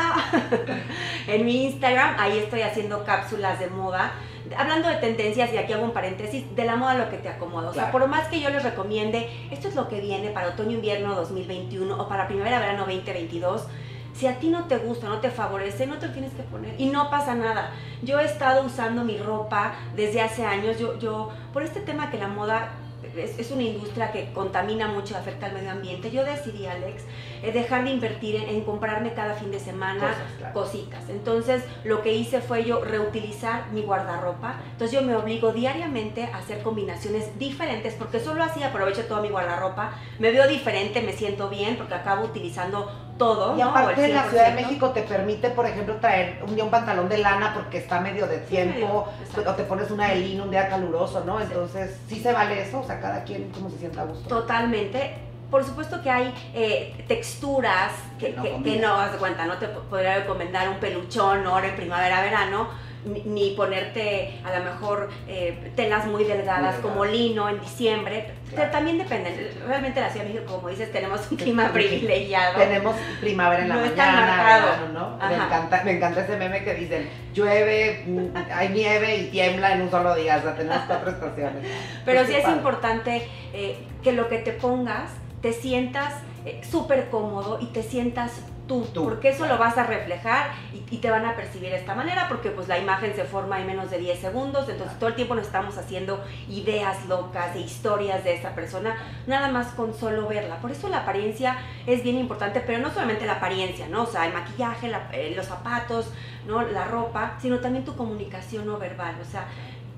en 1.27 1.45
mi 1.45 1.65
Instagram, 1.67 2.15
ahí 2.19 2.39
estoy 2.39 2.61
haciendo 2.61 3.03
cápsulas 3.05 3.59
de 3.59 3.67
moda. 3.67 4.11
Hablando 4.57 4.89
de 4.89 4.95
tendencias, 4.95 5.53
y 5.53 5.57
aquí 5.57 5.71
hago 5.71 5.85
un 5.85 5.93
paréntesis, 5.93 6.43
de 6.55 6.65
la 6.65 6.75
moda 6.75 6.95
lo 6.95 7.09
que 7.09 7.17
te 7.17 7.29
acomoda. 7.29 7.69
O 7.69 7.73
sea, 7.73 7.89
por 7.91 8.05
más 8.07 8.27
que 8.27 8.41
yo 8.41 8.49
les 8.49 8.63
recomiende, 8.63 9.29
esto 9.49 9.69
es 9.69 9.75
lo 9.75 9.87
que 9.87 10.01
viene 10.01 10.29
para 10.31 10.49
otoño-invierno 10.49 11.15
2021 11.15 11.97
o 11.97 12.07
para 12.09 12.27
primavera-verano 12.27 12.79
2022 12.79 13.67
si 14.13 14.27
a 14.27 14.39
ti 14.39 14.49
no 14.49 14.65
te 14.65 14.77
gusta, 14.77 15.07
no 15.07 15.19
te 15.19 15.29
favorece, 15.29 15.87
no 15.87 15.97
te 15.97 16.07
lo 16.07 16.13
tienes 16.13 16.33
que 16.33 16.43
poner 16.43 16.75
y 16.79 16.87
no 16.87 17.09
pasa 17.09 17.33
nada. 17.33 17.71
Yo 18.01 18.19
he 18.19 18.25
estado 18.25 18.65
usando 18.65 19.03
mi 19.03 19.17
ropa 19.17 19.73
desde 19.95 20.21
hace 20.21 20.45
años, 20.45 20.77
yo, 20.77 20.99
yo 20.99 21.29
por 21.53 21.63
este 21.63 21.79
tema 21.79 22.11
que 22.11 22.17
la 22.17 22.27
moda 22.27 22.73
es, 23.15 23.51
una 23.51 23.63
industria 23.63 24.11
que 24.11 24.31
contamina 24.33 24.87
mucho, 24.87 25.17
afecta 25.17 25.47
al 25.47 25.53
medio 25.53 25.71
ambiente. 25.71 26.11
Yo 26.11 26.23
decidí, 26.23 26.65
Alex, 26.65 27.03
eh, 27.43 27.51
dejar 27.51 27.83
de 27.83 27.91
invertir 27.91 28.35
en, 28.35 28.61
comprarme 28.61 29.13
cada 29.13 29.35
fin 29.35 29.51
de 29.51 29.59
semana 29.59 30.15
cositas. 30.53 31.09
Entonces, 31.09 31.63
lo 31.83 32.01
que 32.01 32.13
hice 32.13 32.41
fue 32.41 32.63
yo 32.63 32.83
reutilizar 32.83 33.71
mi 33.71 33.81
guardarropa. 33.81 34.55
Entonces, 34.71 34.99
yo 34.99 35.05
me 35.05 35.15
obligo 35.15 35.51
diariamente 35.51 36.25
a 36.25 36.37
hacer 36.37 36.61
combinaciones 36.63 37.37
diferentes 37.37 37.93
porque 37.95 38.19
solo 38.19 38.43
así 38.43 38.63
aprovecho 38.63 39.05
toda 39.05 39.21
mi 39.21 39.29
guardarropa. 39.29 39.91
Me 40.19 40.31
veo 40.31 40.47
diferente, 40.47 41.01
me 41.01 41.13
siento 41.13 41.49
bien 41.49 41.77
porque 41.77 41.95
acabo 41.95 42.25
utilizando 42.25 43.10
todo. 43.21 43.55
Y 43.57 43.61
aparte 43.61 44.07
la 44.07 44.23
Ciudad 44.23 44.49
de 44.49 44.61
México 44.63 44.89
te 44.89 45.03
permite, 45.03 45.49
por 45.51 45.65
ejemplo, 45.67 45.95
traer 45.97 46.41
un 46.47 46.55
día 46.55 46.63
un 46.63 46.71
pantalón 46.71 47.07
de 47.07 47.19
lana 47.19 47.53
porque 47.53 47.77
está 47.77 47.99
medio 47.99 48.25
de 48.25 48.37
tiempo, 48.39 49.07
o 49.37 49.51
te 49.53 49.63
pones 49.63 49.91
una 49.91 50.07
de 50.09 50.15
lino 50.15 50.43
un 50.45 50.49
día 50.51 50.67
caluroso, 50.67 51.23
¿no? 51.25 51.39
Entonces, 51.39 51.97
sí 52.07 52.19
se 52.19 52.33
vale 52.33 52.61
eso, 52.63 52.79
o 52.79 52.83
sea, 52.83 52.99
cada 52.99 53.23
quien 53.23 53.49
como 53.51 53.69
se 53.69 53.77
sienta 53.77 54.01
a 54.01 54.05
gusto. 54.05 54.27
Totalmente. 54.27 55.13
Por 55.51 55.63
supuesto 55.65 56.01
que 56.01 56.09
hay 56.09 56.33
eh, 56.53 57.03
texturas 57.09 57.91
que, 58.17 58.27
Que 58.27 58.57
no 58.57 58.63
que- 58.63 58.77
no 58.79 58.97
das 58.97 59.15
cuenta, 59.17 59.45
no 59.45 59.57
te 59.57 59.67
po- 59.67 59.81
podría 59.81 60.15
recomendar 60.15 60.67
un 60.69 60.77
peluchón 60.79 61.45
ahora 61.45 61.67
en 61.67 61.75
primavera, 61.75 62.21
verano, 62.21 62.69
ni, 63.05 63.21
ni 63.23 63.51
ponerte 63.55 64.39
a 64.43 64.57
lo 64.59 64.63
mejor 64.65 65.09
eh, 65.27 65.71
telas 65.75 66.05
muy 66.05 66.23
delgadas 66.23 66.75
Muy 66.75 66.81
como 66.83 67.05
lino 67.05 67.49
en 67.49 67.59
diciembre. 67.59 68.31
Claro. 68.53 68.71
También 68.71 68.97
depende. 68.97 69.51
Realmente 69.65 70.01
la 70.01 70.09
Ciudad 70.09 70.25
de 70.25 70.33
México, 70.33 70.53
como 70.55 70.69
dices, 70.69 70.91
tenemos 70.91 71.21
un 71.31 71.37
clima 71.37 71.69
privilegiado. 71.73 72.57
Tenemos 72.59 72.95
primavera 73.21 73.63
en 73.63 73.69
la 73.69 73.75
No 73.75 73.81
mañana, 73.81 74.21
marcado. 74.27 74.65
verano, 74.65 75.17
¿no? 75.19 75.27
Me 75.29 75.35
encanta, 75.35 75.81
me 75.83 75.91
encanta 75.91 76.21
ese 76.21 76.37
meme 76.37 76.63
que 76.63 76.73
dicen, 76.75 77.09
llueve, 77.33 78.03
mm, 78.07 78.27
hay 78.53 78.69
nieve 78.69 79.15
y 79.17 79.23
tiembla 79.31 79.73
en 79.73 79.81
un 79.83 79.89
solo 79.91 80.15
día, 80.15 80.37
o 80.37 80.41
sea, 80.41 80.55
tenemos 80.55 80.81
cuatro 80.87 81.11
estaciones. 81.11 81.63
Pero 82.05 82.17
Pues 82.19 82.27
sí 82.27 82.35
es 82.35 82.41
padre. 82.43 82.57
importante 82.57 83.27
eh, 83.53 83.77
que 84.03 84.11
lo 84.13 84.27
que 84.27 84.37
te 84.39 84.51
pongas 84.51 85.11
te 85.41 85.53
sientas 85.53 86.13
eh, 86.45 86.61
súper 86.69 87.09
cómodo 87.09 87.57
y 87.61 87.67
te 87.67 87.83
sientas 87.83 88.41
tú, 88.71 88.87
Tú, 88.93 89.03
porque 89.03 89.29
eso 89.29 89.39
claro. 89.39 89.53
lo 89.55 89.59
vas 89.59 89.77
a 89.77 89.83
reflejar 89.85 90.51
y, 90.73 90.95
y 90.95 90.99
te 90.99 91.09
van 91.11 91.25
a 91.25 91.35
percibir 91.35 91.69
de 91.71 91.75
esta 91.77 91.93
manera, 91.95 92.27
porque 92.29 92.49
pues 92.51 92.67
la 92.67 92.79
imagen 92.79 93.13
se 93.15 93.23
forma 93.25 93.59
en 93.59 93.67
menos 93.67 93.89
de 93.91 93.97
10 93.97 94.19
segundos, 94.19 94.61
entonces 94.69 94.85
Claro. 94.85 94.99
todo 94.99 95.09
el 95.09 95.15
tiempo 95.15 95.35
nos 95.35 95.45
estamos 95.45 95.77
haciendo 95.77 96.23
ideas 96.49 97.05
locas 97.07 97.55
e 97.55 97.59
historias 97.59 98.23
de 98.23 98.35
esa 98.35 98.55
persona, 98.55 98.95
nada 99.27 99.49
más 99.49 99.67
con 99.73 99.93
solo 99.93 100.27
verla. 100.27 100.55
Por 100.57 100.71
eso 100.71 100.87
la 100.89 100.99
apariencia 100.99 101.57
es 101.85 102.03
bien 102.03 102.17
importante, 102.17 102.61
pero 102.61 102.79
no 102.79 102.91
solamente 102.91 103.25
la 103.25 103.33
apariencia, 103.33 103.87
¿no? 103.89 104.03
O 104.03 104.07
sea, 104.07 104.25
el 104.25 104.33
maquillaje, 104.33 104.87
la- 104.87 105.09
eh, 105.11 105.33
los 105.35 105.47
zapatos, 105.47 106.11
¿no? 106.47 106.61
La 106.61 106.85
ropa, 106.85 107.33
sino 107.41 107.59
también 107.59 107.83
tu 107.85 107.95
comunicación 107.95 108.65
no 108.65 108.77
verbal, 108.77 109.15
o 109.21 109.25
sea, 109.25 109.45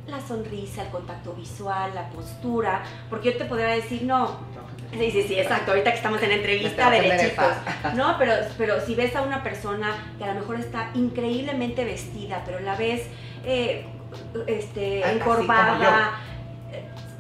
la 0.08 0.20
sonrisa, 0.20 0.84
el 0.84 0.90
contacto 0.90 1.34
visual, 1.34 1.92
la 1.96 2.10
postura, 2.10 2.84
porque 3.10 3.32
yo 3.32 3.38
te 3.38 3.46
podría 3.46 3.68
decir, 3.68 4.04
no, 4.04 4.38
sí, 4.92 5.12
sí, 5.12 5.24
sí, 5.24 5.40
exacto, 5.40 5.72
ahorita 5.72 5.92
que 5.92 5.98
estamos 5.98 6.22
en 6.22 6.32
entrevista 6.32 6.90
derechitos, 6.90 7.54
no, 7.96 8.18
pero, 8.18 8.34
pero 8.58 8.82
si 8.82 8.96
ves 8.96 9.16
a 9.16 9.22
una 9.22 9.44
persona 9.44 9.96
que 10.18 10.24
a 10.26 10.34
lo 10.34 10.42
mejor 10.42 10.60
está 10.60 10.90
increíblemente 10.94 11.86
vestida, 11.86 12.44
pero 12.46 12.60
la 12.60 12.76
ves 12.76 13.08
eh, 13.46 13.86
este, 14.48 15.10
encorvada, 15.10 16.20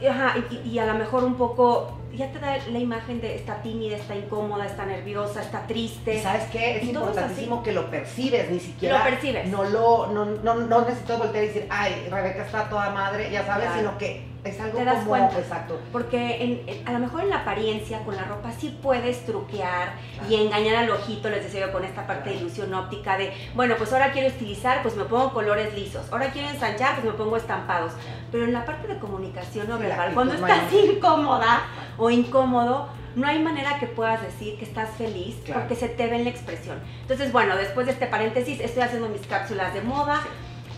eh, 0.02 0.10
ajá, 0.10 0.36
y, 0.52 0.70
y 0.70 0.80
a 0.80 0.86
lo 0.86 0.96
mejor 0.96 1.24
un 1.24 1.36
poco, 1.36 2.00
ya 2.14 2.32
te 2.32 2.40
da 2.40 2.58
la 2.72 2.80
imagen 2.80 3.20
de 3.22 3.36
está 3.36 3.62
tímida, 3.62 3.96
está 3.98 4.16
incómoda, 4.16 4.66
está 4.66 4.86
nerviosa, 4.86 5.42
está 5.42 5.64
¿Y 5.66 5.68
triste. 5.68 6.22
sabes 6.22 6.44
qué? 6.52 6.78
Es 6.78 6.84
importantísimo 6.84 7.64
que 7.64 7.72
lo 7.72 7.90
percibes, 7.90 8.50
ni 8.52 8.60
siquiera... 8.60 9.00
Lo 9.00 9.04
percibes. 9.06 9.48
No 9.48 9.64
lo, 9.64 10.08
no, 10.08 10.26
no, 10.26 10.56
no 10.56 10.82
necesito 10.82 11.18
voltear 11.18 11.44
y 11.44 11.48
decir, 11.48 11.68
ay, 11.70 12.08
Rebeca 12.10 12.44
está 12.46 12.70
toda 12.70 12.90
madre, 12.92 13.32
ya 13.32 13.46
sabes, 13.46 13.66
Claro. 13.68 13.80
sino 13.82 13.98
que 13.98 14.34
es 14.44 14.60
algo 14.60 14.78
Te 14.80 14.84
das 14.86 14.96
como, 14.98 15.08
cuenta. 15.10 15.40
exacto. 15.40 15.80
Porque 15.94 16.44
en- 16.44 16.64
en- 16.68 16.86
a 16.88 16.92
lo 16.92 17.00
mejor 17.00 17.22
en 17.22 17.30
la 17.30 17.38
apariencia, 17.38 18.00
con 18.04 18.16
la 18.18 18.24
ropa, 18.26 18.52
sí 18.52 18.78
puedes 18.84 19.26
truquear 19.26 19.94
Claro. 20.16 20.30
y 20.30 20.36
engañar 20.36 20.76
al 20.76 20.90
ojito, 20.92 21.30
les 21.30 21.46
decía 21.46 21.62
yo, 21.68 21.72
con 21.72 21.86
esta 21.86 22.06
parte 22.06 22.30
de 22.32 22.36
ilusión 22.36 22.74
óptica 22.74 23.18
de, 23.18 23.32
bueno, 23.56 23.76
pues 23.78 23.94
ahora 23.94 24.12
quiero 24.12 24.28
estilizar, 24.28 24.82
pues 24.84 24.98
me 24.98 25.06
pongo 25.06 25.32
colores 25.34 25.74
lisos. 25.74 26.12
Ahora 26.12 26.30
quiero 26.32 26.50
ensanchar, 26.50 26.96
pues 26.96 27.06
me 27.06 27.14
pongo 27.14 27.38
estampados. 27.38 27.94
Pero 28.34 28.44
en 28.44 28.52
la 28.52 28.66
parte 28.66 28.88
de 28.90 29.00
comunicación 29.00 29.70
no 29.70 29.80
verbal, 29.80 30.14
cuando 30.14 30.34
estás 30.34 30.64
incómoda 30.74 31.62
o 31.98 32.10
incómodo, 32.10 32.88
no 33.16 33.28
hay 33.28 33.40
manera 33.44 33.78
que 33.80 33.86
puedas 33.88 34.22
decir 34.22 34.58
que 34.58 34.66
estás 34.66 34.90
feliz 34.98 35.36
Claro. 35.46 35.62
porque 35.62 35.76
se 35.76 35.88
te 35.90 36.08
ve 36.08 36.16
en 36.16 36.24
la 36.24 36.30
expresión. 36.32 36.80
Entonces, 37.02 37.32
bueno, 37.32 37.56
después 37.56 37.86
de 37.86 37.92
este 37.94 38.08
paréntesis, 38.08 38.60
estoy 38.60 38.84
haciendo 38.84 39.08
mis 39.10 39.22
cápsulas 39.28 39.74
de 39.74 39.82
moda. 39.82 40.22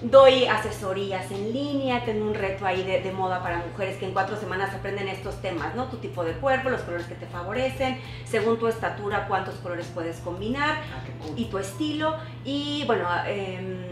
Doy 0.01 0.45
asesorías 0.45 1.31
en 1.31 1.53
línea, 1.53 2.03
tengo 2.03 2.25
un 2.25 2.34
reto 2.36 2.65
ahí 2.65 2.84
de, 2.84 3.00
de 3.00 3.12
moda 3.13 3.41
para 3.41 3.60
mujeres 3.60 3.95
que 3.95 4.05
en 4.05 4.12
cuatro 4.12 4.36
semanas 4.36 4.75
aprenden 4.75 5.07
estos 5.07 5.41
temas, 5.41 5.74
¿no? 5.74 5.86
Tu 5.86 5.98
tipo 5.98 6.25
de 6.25 6.34
cuerpo, 6.34 6.69
los 6.69 6.81
colores 6.81 7.07
que 7.07 7.15
te 7.15 7.25
favorecen, 7.25 7.98
según 8.25 8.60
tu 8.60 8.67
estatura, 8.67 9.25
cuántos 9.29 9.55
colores 9.55 9.89
puedes 9.93 10.17
combinar 10.19 10.79
Ah, 10.93 11.01
cool. 11.25 11.39
y 11.39 11.45
tu 11.45 11.57
estilo. 11.60 12.13
Y 12.43 12.84
bueno, 12.86 13.07
em, 13.25 13.85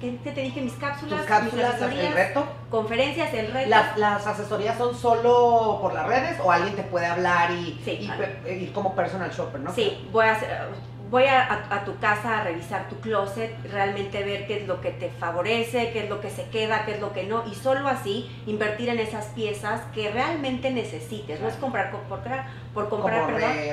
¿qué, 0.00 0.30
te 0.32 0.40
dije? 0.40 0.60
Mis 0.60 0.72
cápsulas, 0.74 1.18
Tus 1.20 1.28
cápsulas, 1.28 1.80
mis 1.80 1.98
el 2.00 2.12
reto. 2.12 2.46
conferencias, 2.70 3.32
el 3.34 3.52
reto. 3.52 3.68
¿Las, 3.70 3.96
¿Las 3.98 4.26
asesorías 4.26 4.76
son 4.78 4.94
solo 4.94 5.78
por 5.80 5.94
las 5.94 6.06
redes 6.06 6.38
o 6.42 6.50
alguien 6.50 6.74
te 6.76 6.82
puede 6.82 7.06
hablar 7.06 7.50
y, 7.52 7.80
Sí, 7.84 7.98
y 8.00 8.08
pe- 8.08 8.54
ir 8.60 8.72
como 8.72 8.94
personal 8.94 9.30
shopper, 9.30 9.60
no? 9.60 9.72
Sí, 9.72 10.08
voy 10.12 10.26
a 10.26 10.32
hacer- 10.32 10.50
voy 11.14 11.26
a, 11.26 11.44
a- 11.44 11.76
a 11.76 11.84
tu 11.84 11.96
casa 12.00 12.40
a 12.40 12.42
revisar 12.42 12.88
tu 12.88 12.96
closet, 12.98 13.54
realmente 13.70 14.24
ver 14.24 14.48
qué 14.48 14.56
es 14.62 14.66
lo 14.66 14.80
que 14.80 14.90
te 14.90 15.10
favorece, 15.10 15.92
qué 15.92 16.02
es 16.04 16.08
lo 16.10 16.20
que 16.20 16.28
se 16.28 16.48
queda, 16.48 16.84
qué 16.84 16.94
es 16.94 17.00
lo 17.00 17.12
que 17.12 17.22
no, 17.22 17.44
y 17.46 17.54
solo 17.54 17.86
así 17.88 18.28
invertir 18.46 18.88
en 18.88 18.98
esas 18.98 19.26
piezas 19.26 19.80
que 19.94 20.10
realmente 20.10 20.72
necesites. 20.72 21.40
No 21.40 21.46
es 21.46 21.54
comprar 21.54 21.92
co- 21.92 21.98
por, 22.08 22.18
comprar, 22.18 22.46
por 22.74 22.88
comprar, 22.88 23.20
como 23.26 23.34
perdón. 23.36 23.52
re-. 23.52 23.70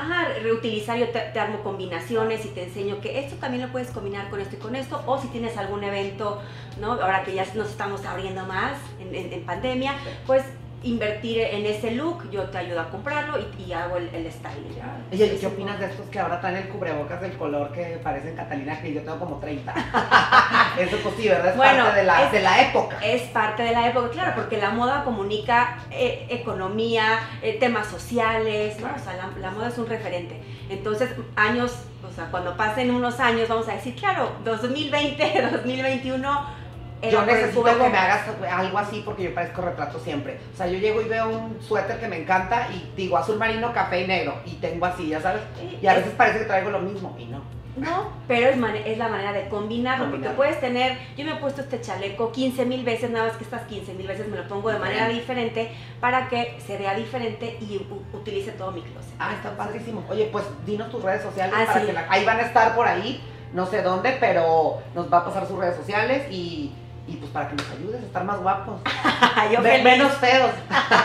Ajá, 0.00 0.28
reutilizar, 0.42 0.96
yo 0.96 1.10
te, 1.10 1.20
te 1.20 1.38
armo 1.38 1.60
combinaciones 1.62 2.46
y 2.46 2.48
te 2.48 2.62
enseño 2.64 2.98
que 3.02 3.18
esto 3.20 3.36
también 3.36 3.62
lo 3.66 3.68
puedes 3.72 3.90
combinar 3.90 4.30
con 4.30 4.40
esto 4.40 4.56
y 4.56 4.58
con 4.58 4.74
esto, 4.74 5.02
o 5.06 5.20
si 5.20 5.28
tienes 5.28 5.58
algún 5.58 5.84
evento, 5.84 6.40
¿no? 6.80 6.92
Ahora 6.92 7.24
que 7.24 7.34
ya 7.34 7.44
nos 7.56 7.68
estamos 7.68 8.06
abriendo 8.06 8.46
más 8.46 8.72
en, 8.98 9.14
en- 9.14 9.34
en 9.34 9.44
pandemia, 9.44 9.92
pues 10.26 10.44
invertir 10.82 11.40
en 11.42 11.66
ese 11.66 11.90
look, 11.90 12.30
yo 12.30 12.44
te 12.44 12.56
ayudo 12.58 12.80
a 12.80 12.88
comprarlo 12.90 13.38
y, 13.38 13.62
y 13.64 13.72
hago 13.72 13.96
el, 13.98 14.08
el 14.14 14.32
styling. 14.32 14.78
Oye, 15.12 15.26
¿y 15.26 15.34
Es 15.34 15.40
¿qué 15.40 15.46
opinas 15.46 15.78
de 15.78 15.86
estos 15.86 16.06
que 16.08 16.18
ahora 16.18 16.40
traen 16.40 16.56
el 16.56 16.68
cubrebocas 16.68 17.20
del 17.20 17.36
color 17.36 17.70
que 17.72 18.00
parecen 18.02 18.34
Catalina 18.34 18.80
que 18.80 18.94
yo 18.94 19.02
tengo 19.02 19.18
como 19.18 19.36
30? 19.38 19.74
Eso 20.78 20.96
pues 21.02 21.14
sí, 21.16 21.28
¿verdad? 21.28 21.50
Es 21.50 21.56
Bueno, 21.56 21.84
parte 21.84 22.00
de 22.00 22.06
la, 22.06 22.24
es- 22.24 22.32
de 22.32 22.40
la 22.40 22.62
época. 22.62 22.98
Es 23.04 23.22
parte 23.30 23.62
de 23.62 23.72
la 23.72 23.88
época, 23.88 24.08
claro, 24.10 24.32
porque 24.36 24.56
la 24.56 24.70
moda 24.70 25.04
comunica 25.04 25.78
eh, 25.90 26.26
economía, 26.30 27.20
eh, 27.42 27.58
temas 27.60 27.86
sociales, 27.86 28.78
¿no? 28.80 28.88
O 28.94 28.98
sea, 28.98 29.16
la, 29.16 29.30
la 29.38 29.50
moda 29.50 29.68
es 29.68 29.78
un 29.78 29.86
referente. 29.86 30.40
Entonces, 30.70 31.10
años, 31.36 31.74
o 32.08 32.12
sea, 32.14 32.26
cuando 32.30 32.56
pasen 32.56 32.90
unos 32.90 33.20
años, 33.20 33.48
vamos 33.48 33.68
a 33.68 33.72
decir, 33.74 33.94
claro, 33.96 34.32
2020, 34.44 35.42
2021, 35.52 36.59
Yo 37.02 37.24
necesito 37.24 37.64
que 37.64 37.88
me 37.88 37.96
hagas 37.98 38.22
algo 38.52 38.78
así 38.78 39.02
porque 39.04 39.22
yo 39.24 39.34
parezco 39.34 39.62
retrato 39.62 39.98
siempre. 40.00 40.38
O 40.52 40.56
sea, 40.56 40.66
yo 40.66 40.78
llego 40.78 41.00
y 41.00 41.08
veo 41.08 41.28
un 41.28 41.62
suéter 41.62 41.98
que 41.98 42.08
me 42.08 42.18
encanta 42.18 42.68
y 42.72 42.92
digo 42.96 43.16
azul 43.16 43.38
marino, 43.38 43.72
café 43.72 44.02
y 44.02 44.06
negro. 44.06 44.34
Y 44.44 44.56
tengo 44.56 44.84
así, 44.86 45.08
ya 45.08 45.20
sabes. 45.20 45.40
Y 45.80 45.86
a 45.86 45.92
Es- 45.92 45.98
veces 45.98 46.12
parece 46.16 46.40
que 46.40 46.44
traigo 46.44 46.70
lo 46.70 46.80
mismo 46.80 47.16
y 47.18 47.24
no. 47.26 47.40
No, 47.76 48.12
pero 48.26 48.48
es, 48.48 48.56
es 48.84 48.98
la 48.98 49.08
manera 49.08 49.32
de 49.32 49.48
combinarlo, 49.48 50.06
porque 50.10 50.26
Combinarlo. 50.26 50.36
puedes 50.36 50.60
tener, 50.60 50.98
yo 51.16 51.24
me 51.24 51.30
he 51.32 51.36
puesto 51.36 51.60
este 51.62 51.80
chaleco 51.80 52.32
15 52.32 52.66
mil 52.66 52.84
veces, 52.84 53.10
nada 53.10 53.28
más 53.28 53.36
que 53.36 53.44
estas 53.44 53.62
15 53.62 53.94
mil 53.94 54.08
veces 54.08 54.26
me 54.28 54.36
lo 54.36 54.46
pongo 54.48 54.70
de 54.70 54.78
manera 54.80 55.08
diferente 55.08 55.70
para 56.00 56.28
que 56.28 56.58
se 56.66 56.76
vea 56.76 56.94
diferente 56.94 57.56
y 57.60 57.80
utilice 58.12 58.50
todo 58.52 58.72
mi 58.72 58.82
closet. 58.82 59.14
Ah, 59.20 59.32
está 59.36 59.56
padrísimo. 59.56 60.02
Oye, 60.10 60.28
pues 60.32 60.44
dinos 60.66 60.90
tus 60.90 61.02
redes 61.02 61.22
sociales 61.22 61.54
Ah, 61.56 61.64
para 61.64 61.80
sí. 61.80 61.86
que 61.86 61.92
la- 61.92 62.06
ahí 62.10 62.24
van 62.24 62.38
a 62.38 62.42
estar 62.42 62.74
por 62.74 62.86
ahí, 62.88 63.22
no 63.54 63.64
sé 63.66 63.82
dónde, 63.82 64.16
pero 64.18 64.78
nos 64.94 65.10
va 65.10 65.18
a 65.18 65.24
pasar 65.24 65.46
sus 65.46 65.58
redes 65.58 65.76
sociales 65.76 66.26
y, 66.30 66.72
y 67.10 67.16
pues 67.16 67.30
para 67.32 67.48
que 67.48 67.56
nos 67.56 67.70
ayudes 67.70 68.02
a 68.02 68.06
estar 68.06 68.24
más 68.24 68.38
guapos. 68.40 68.80
Yo 69.52 69.60
Me- 69.60 69.70
feliz. 69.70 69.84
menos 69.84 70.12
feos. 70.14 70.50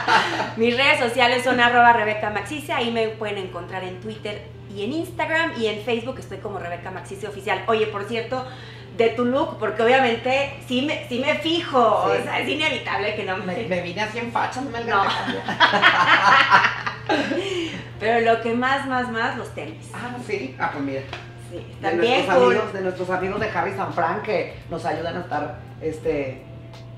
Mis 0.57 0.77
redes 0.77 0.99
sociales 0.99 1.43
son 1.43 1.59
arroba 1.59 1.93
Rebeca 1.93 2.29
Maxice, 2.29 2.71
ahí 2.73 2.91
me 2.91 3.07
pueden 3.09 3.37
encontrar 3.39 3.83
en 3.83 3.99
Twitter 3.99 4.41
y 4.73 4.83
en 4.83 4.93
Instagram 4.93 5.53
y 5.57 5.67
en 5.67 5.83
Facebook 5.83 6.17
estoy 6.19 6.37
como 6.37 6.59
Rebeca 6.59 6.91
Maxice 6.91 7.27
Oficial. 7.27 7.63
Oye, 7.67 7.87
por 7.87 8.03
cierto, 8.05 8.45
de 8.97 9.09
tu 9.09 9.25
look, 9.25 9.57
porque 9.59 9.81
obviamente 9.83 10.53
sí 10.67 10.81
me, 10.83 11.07
sí 11.09 11.19
me 11.19 11.35
fijo, 11.39 12.05
Sí. 12.13 12.17
o 12.19 12.23
sea, 12.23 12.39
es 12.39 12.47
inevitable 12.47 13.15
que 13.15 13.23
no 13.25 13.37
me... 13.37 13.45
Me, 13.55 13.63
me 13.67 13.81
vine 13.81 14.01
así 14.01 14.19
en 14.19 14.31
facha, 14.31 14.61
no 14.61 14.69
me 14.69 14.83
No. 14.85 15.03
Pero 17.99 18.19
lo 18.33 18.41
que 18.41 18.53
más, 18.53 18.87
más, 18.87 19.09
más, 19.11 19.37
los 19.37 19.53
tenis. 19.53 19.89
Ah, 19.93 20.15
sí. 20.25 20.55
Ah, 20.59 20.69
pues 20.71 20.83
mira. 20.83 21.01
Sí, 21.49 21.57
De 21.57 21.89
también 21.89 22.13
nuestros, 22.25 22.37
cool. 22.37 22.53
amigos, 22.55 22.73
de 22.73 22.81
nuestros 22.81 23.09
amigos 23.09 23.39
de 23.39 23.49
Harry 23.49 23.73
San 23.75 23.93
Frank 23.93 24.23
que 24.23 24.57
nos 24.69 24.83
ayudan 24.85 25.17
a 25.17 25.19
estar 25.21 25.55
este, 25.81 26.43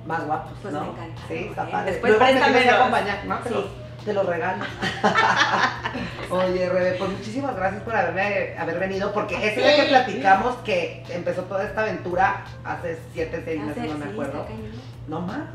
más 0.06 0.26
guapos. 0.26 0.54
Pues 0.62 0.74
¿no? 0.74 0.82
me 0.82 0.90
encanta. 0.90 1.22
Sí, 1.28 1.34
está 1.50 1.68
¿eh? 1.68 1.72
padre. 1.72 1.92
Después 1.92 2.18
Luego 2.18 2.26
me 2.52 2.70
acompañar, 2.70 3.26
¿no? 3.26 3.38
Te, 3.40 3.50
Sí. 3.50 3.56
los, 3.56 3.66
te 4.06 4.13
los 4.13 4.26
regalo. 4.26 4.63
Oye, 6.30 6.70
Rebe, 6.70 6.92
pues 6.98 7.10
muchísimas 7.12 7.56
gracias 7.56 7.84
por 7.84 7.96
haberme, 7.96 8.58
haber 8.58 8.80
venido, 8.80 9.13
porque 9.13 9.36
ese 9.36 9.60
día 9.62 9.76
que 9.76 9.82
Sí. 9.84 9.88
platicamos 9.90 10.56
que 10.58 11.04
empezó 11.10 11.44
toda 11.44 11.63
esta 11.66 11.82
aventura 11.82 12.44
hace 12.63 12.98
siete, 13.13 13.42
seis 13.44 13.62
meses, 13.62 13.84
no 13.92 13.98
me 13.98 14.06
sí, 14.06 14.12
acuerdo. 14.12 14.46
No 15.08 15.22
más. 15.22 15.48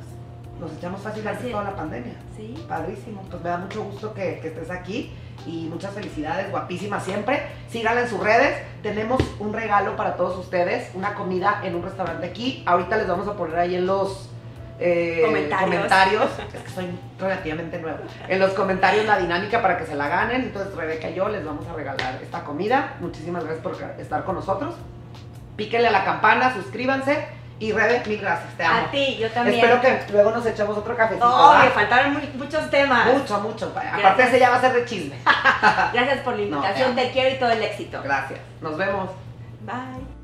Nos 0.62 0.72
echamos 0.75 1.01
fácil 1.01 1.27
antes 1.27 1.51
toda 1.51 1.64
la 1.64 1.75
pandemia. 1.75 2.12
Sí. 2.37 2.55
Padrísimo, 2.68 3.22
pues 3.29 3.42
me 3.42 3.48
da 3.48 3.59
mucho 3.59 3.83
gusto 3.83 4.14
que, 4.14 4.38
que 4.38 4.46
estés 4.46 4.70
aquí 4.70 5.12
y 5.44 5.66
muchas 5.68 5.92
felicidades, 5.92 6.53
guapísima 6.53 7.01
siempre. 7.01 7.42
Síganla 7.68 8.03
en 8.03 8.09
sus 8.09 8.20
redes. 8.20 8.62
Tenemos 8.81 9.20
un 9.40 9.53
regalo 9.53 9.96
para 9.96 10.14
todos 10.14 10.38
ustedes, 10.38 10.88
una 10.94 11.14
comida 11.14 11.62
en 11.64 11.75
un 11.75 11.83
restaurante 11.83 12.25
aquí. 12.29 12.62
Ahorita 12.64 12.96
les 12.96 13.09
vamos 13.09 13.27
a 13.27 13.37
poner 13.37 13.59
ahí 13.59 13.75
en 13.75 13.87
los 13.87 14.31
eh, 14.79 15.22
Comentarios. 15.25 15.64
comentarios. 15.64 16.31
Es 16.55 16.61
que 16.62 16.70
soy 16.70 16.87
relativamente 17.18 17.81
nueva. 17.81 17.98
En 18.29 18.38
los 18.38 18.53
comentarios 18.53 19.05
la 19.05 19.18
dinámica 19.18 19.61
para 19.62 19.77
que 19.77 19.85
se 19.85 19.96
la 19.96 20.07
ganen. 20.07 20.42
Entonces 20.42 20.72
Rebeca 20.77 21.11
y 21.11 21.14
yo 21.14 21.29
les 21.29 21.44
vamos 21.44 21.66
a 21.66 21.72
regalar 21.72 22.20
esta 22.22 22.44
comida. 22.44 22.94
Muchísimas 23.01 23.42
gracias 23.42 23.64
por 23.64 23.77
estar 23.98 24.22
con 24.22 24.37
nosotros. 24.37 24.77
Píquenle 25.57 25.88
a 25.88 25.92
la 25.92 26.05
campana, 26.05 26.55
suscríbanse 26.55 27.42
Y 27.62 27.70
Rebe, 27.70 28.03
mil 28.07 28.18
gracias, 28.20 28.57
te 28.57 28.64
amo. 28.64 28.87
A 28.88 28.90
ti, 28.90 29.16
yo 29.20 29.31
también. 29.31 29.61
Espero 29.64 29.81
que 29.81 30.12
luego 30.12 30.33
nos 30.33 30.44
echemos 30.44 30.77
otro 30.77 30.96
cafecito. 30.96 31.25
Oh, 31.25 31.53
¿va? 31.53 31.62
me 31.62 31.70
faltaron 31.70 32.14
muy- 32.14 32.29
muchos 32.35 32.68
temas. 32.70 33.07
Mucho, 33.07 33.38
mucho. 33.40 33.72
Aparte 33.77 34.25
ese 34.25 34.40
ya 34.40 34.51
va 34.51 34.57
a 34.57 34.61
ser 34.61 34.72
de 34.72 34.85
chisme. 34.85 35.16
Gracias 35.92 36.18
por 36.25 36.33
la 36.35 36.40
No, 36.40 36.57
invitación, 36.57 36.96
te 36.96 37.05
te 37.07 37.11
quiero 37.12 37.37
y 37.37 37.38
todo 37.38 37.51
el 37.51 37.62
éxito. 37.62 38.03
Gracias. 38.03 38.40
Nos 38.61 38.77
vemos. 38.77 39.11
Bye. 39.61 40.22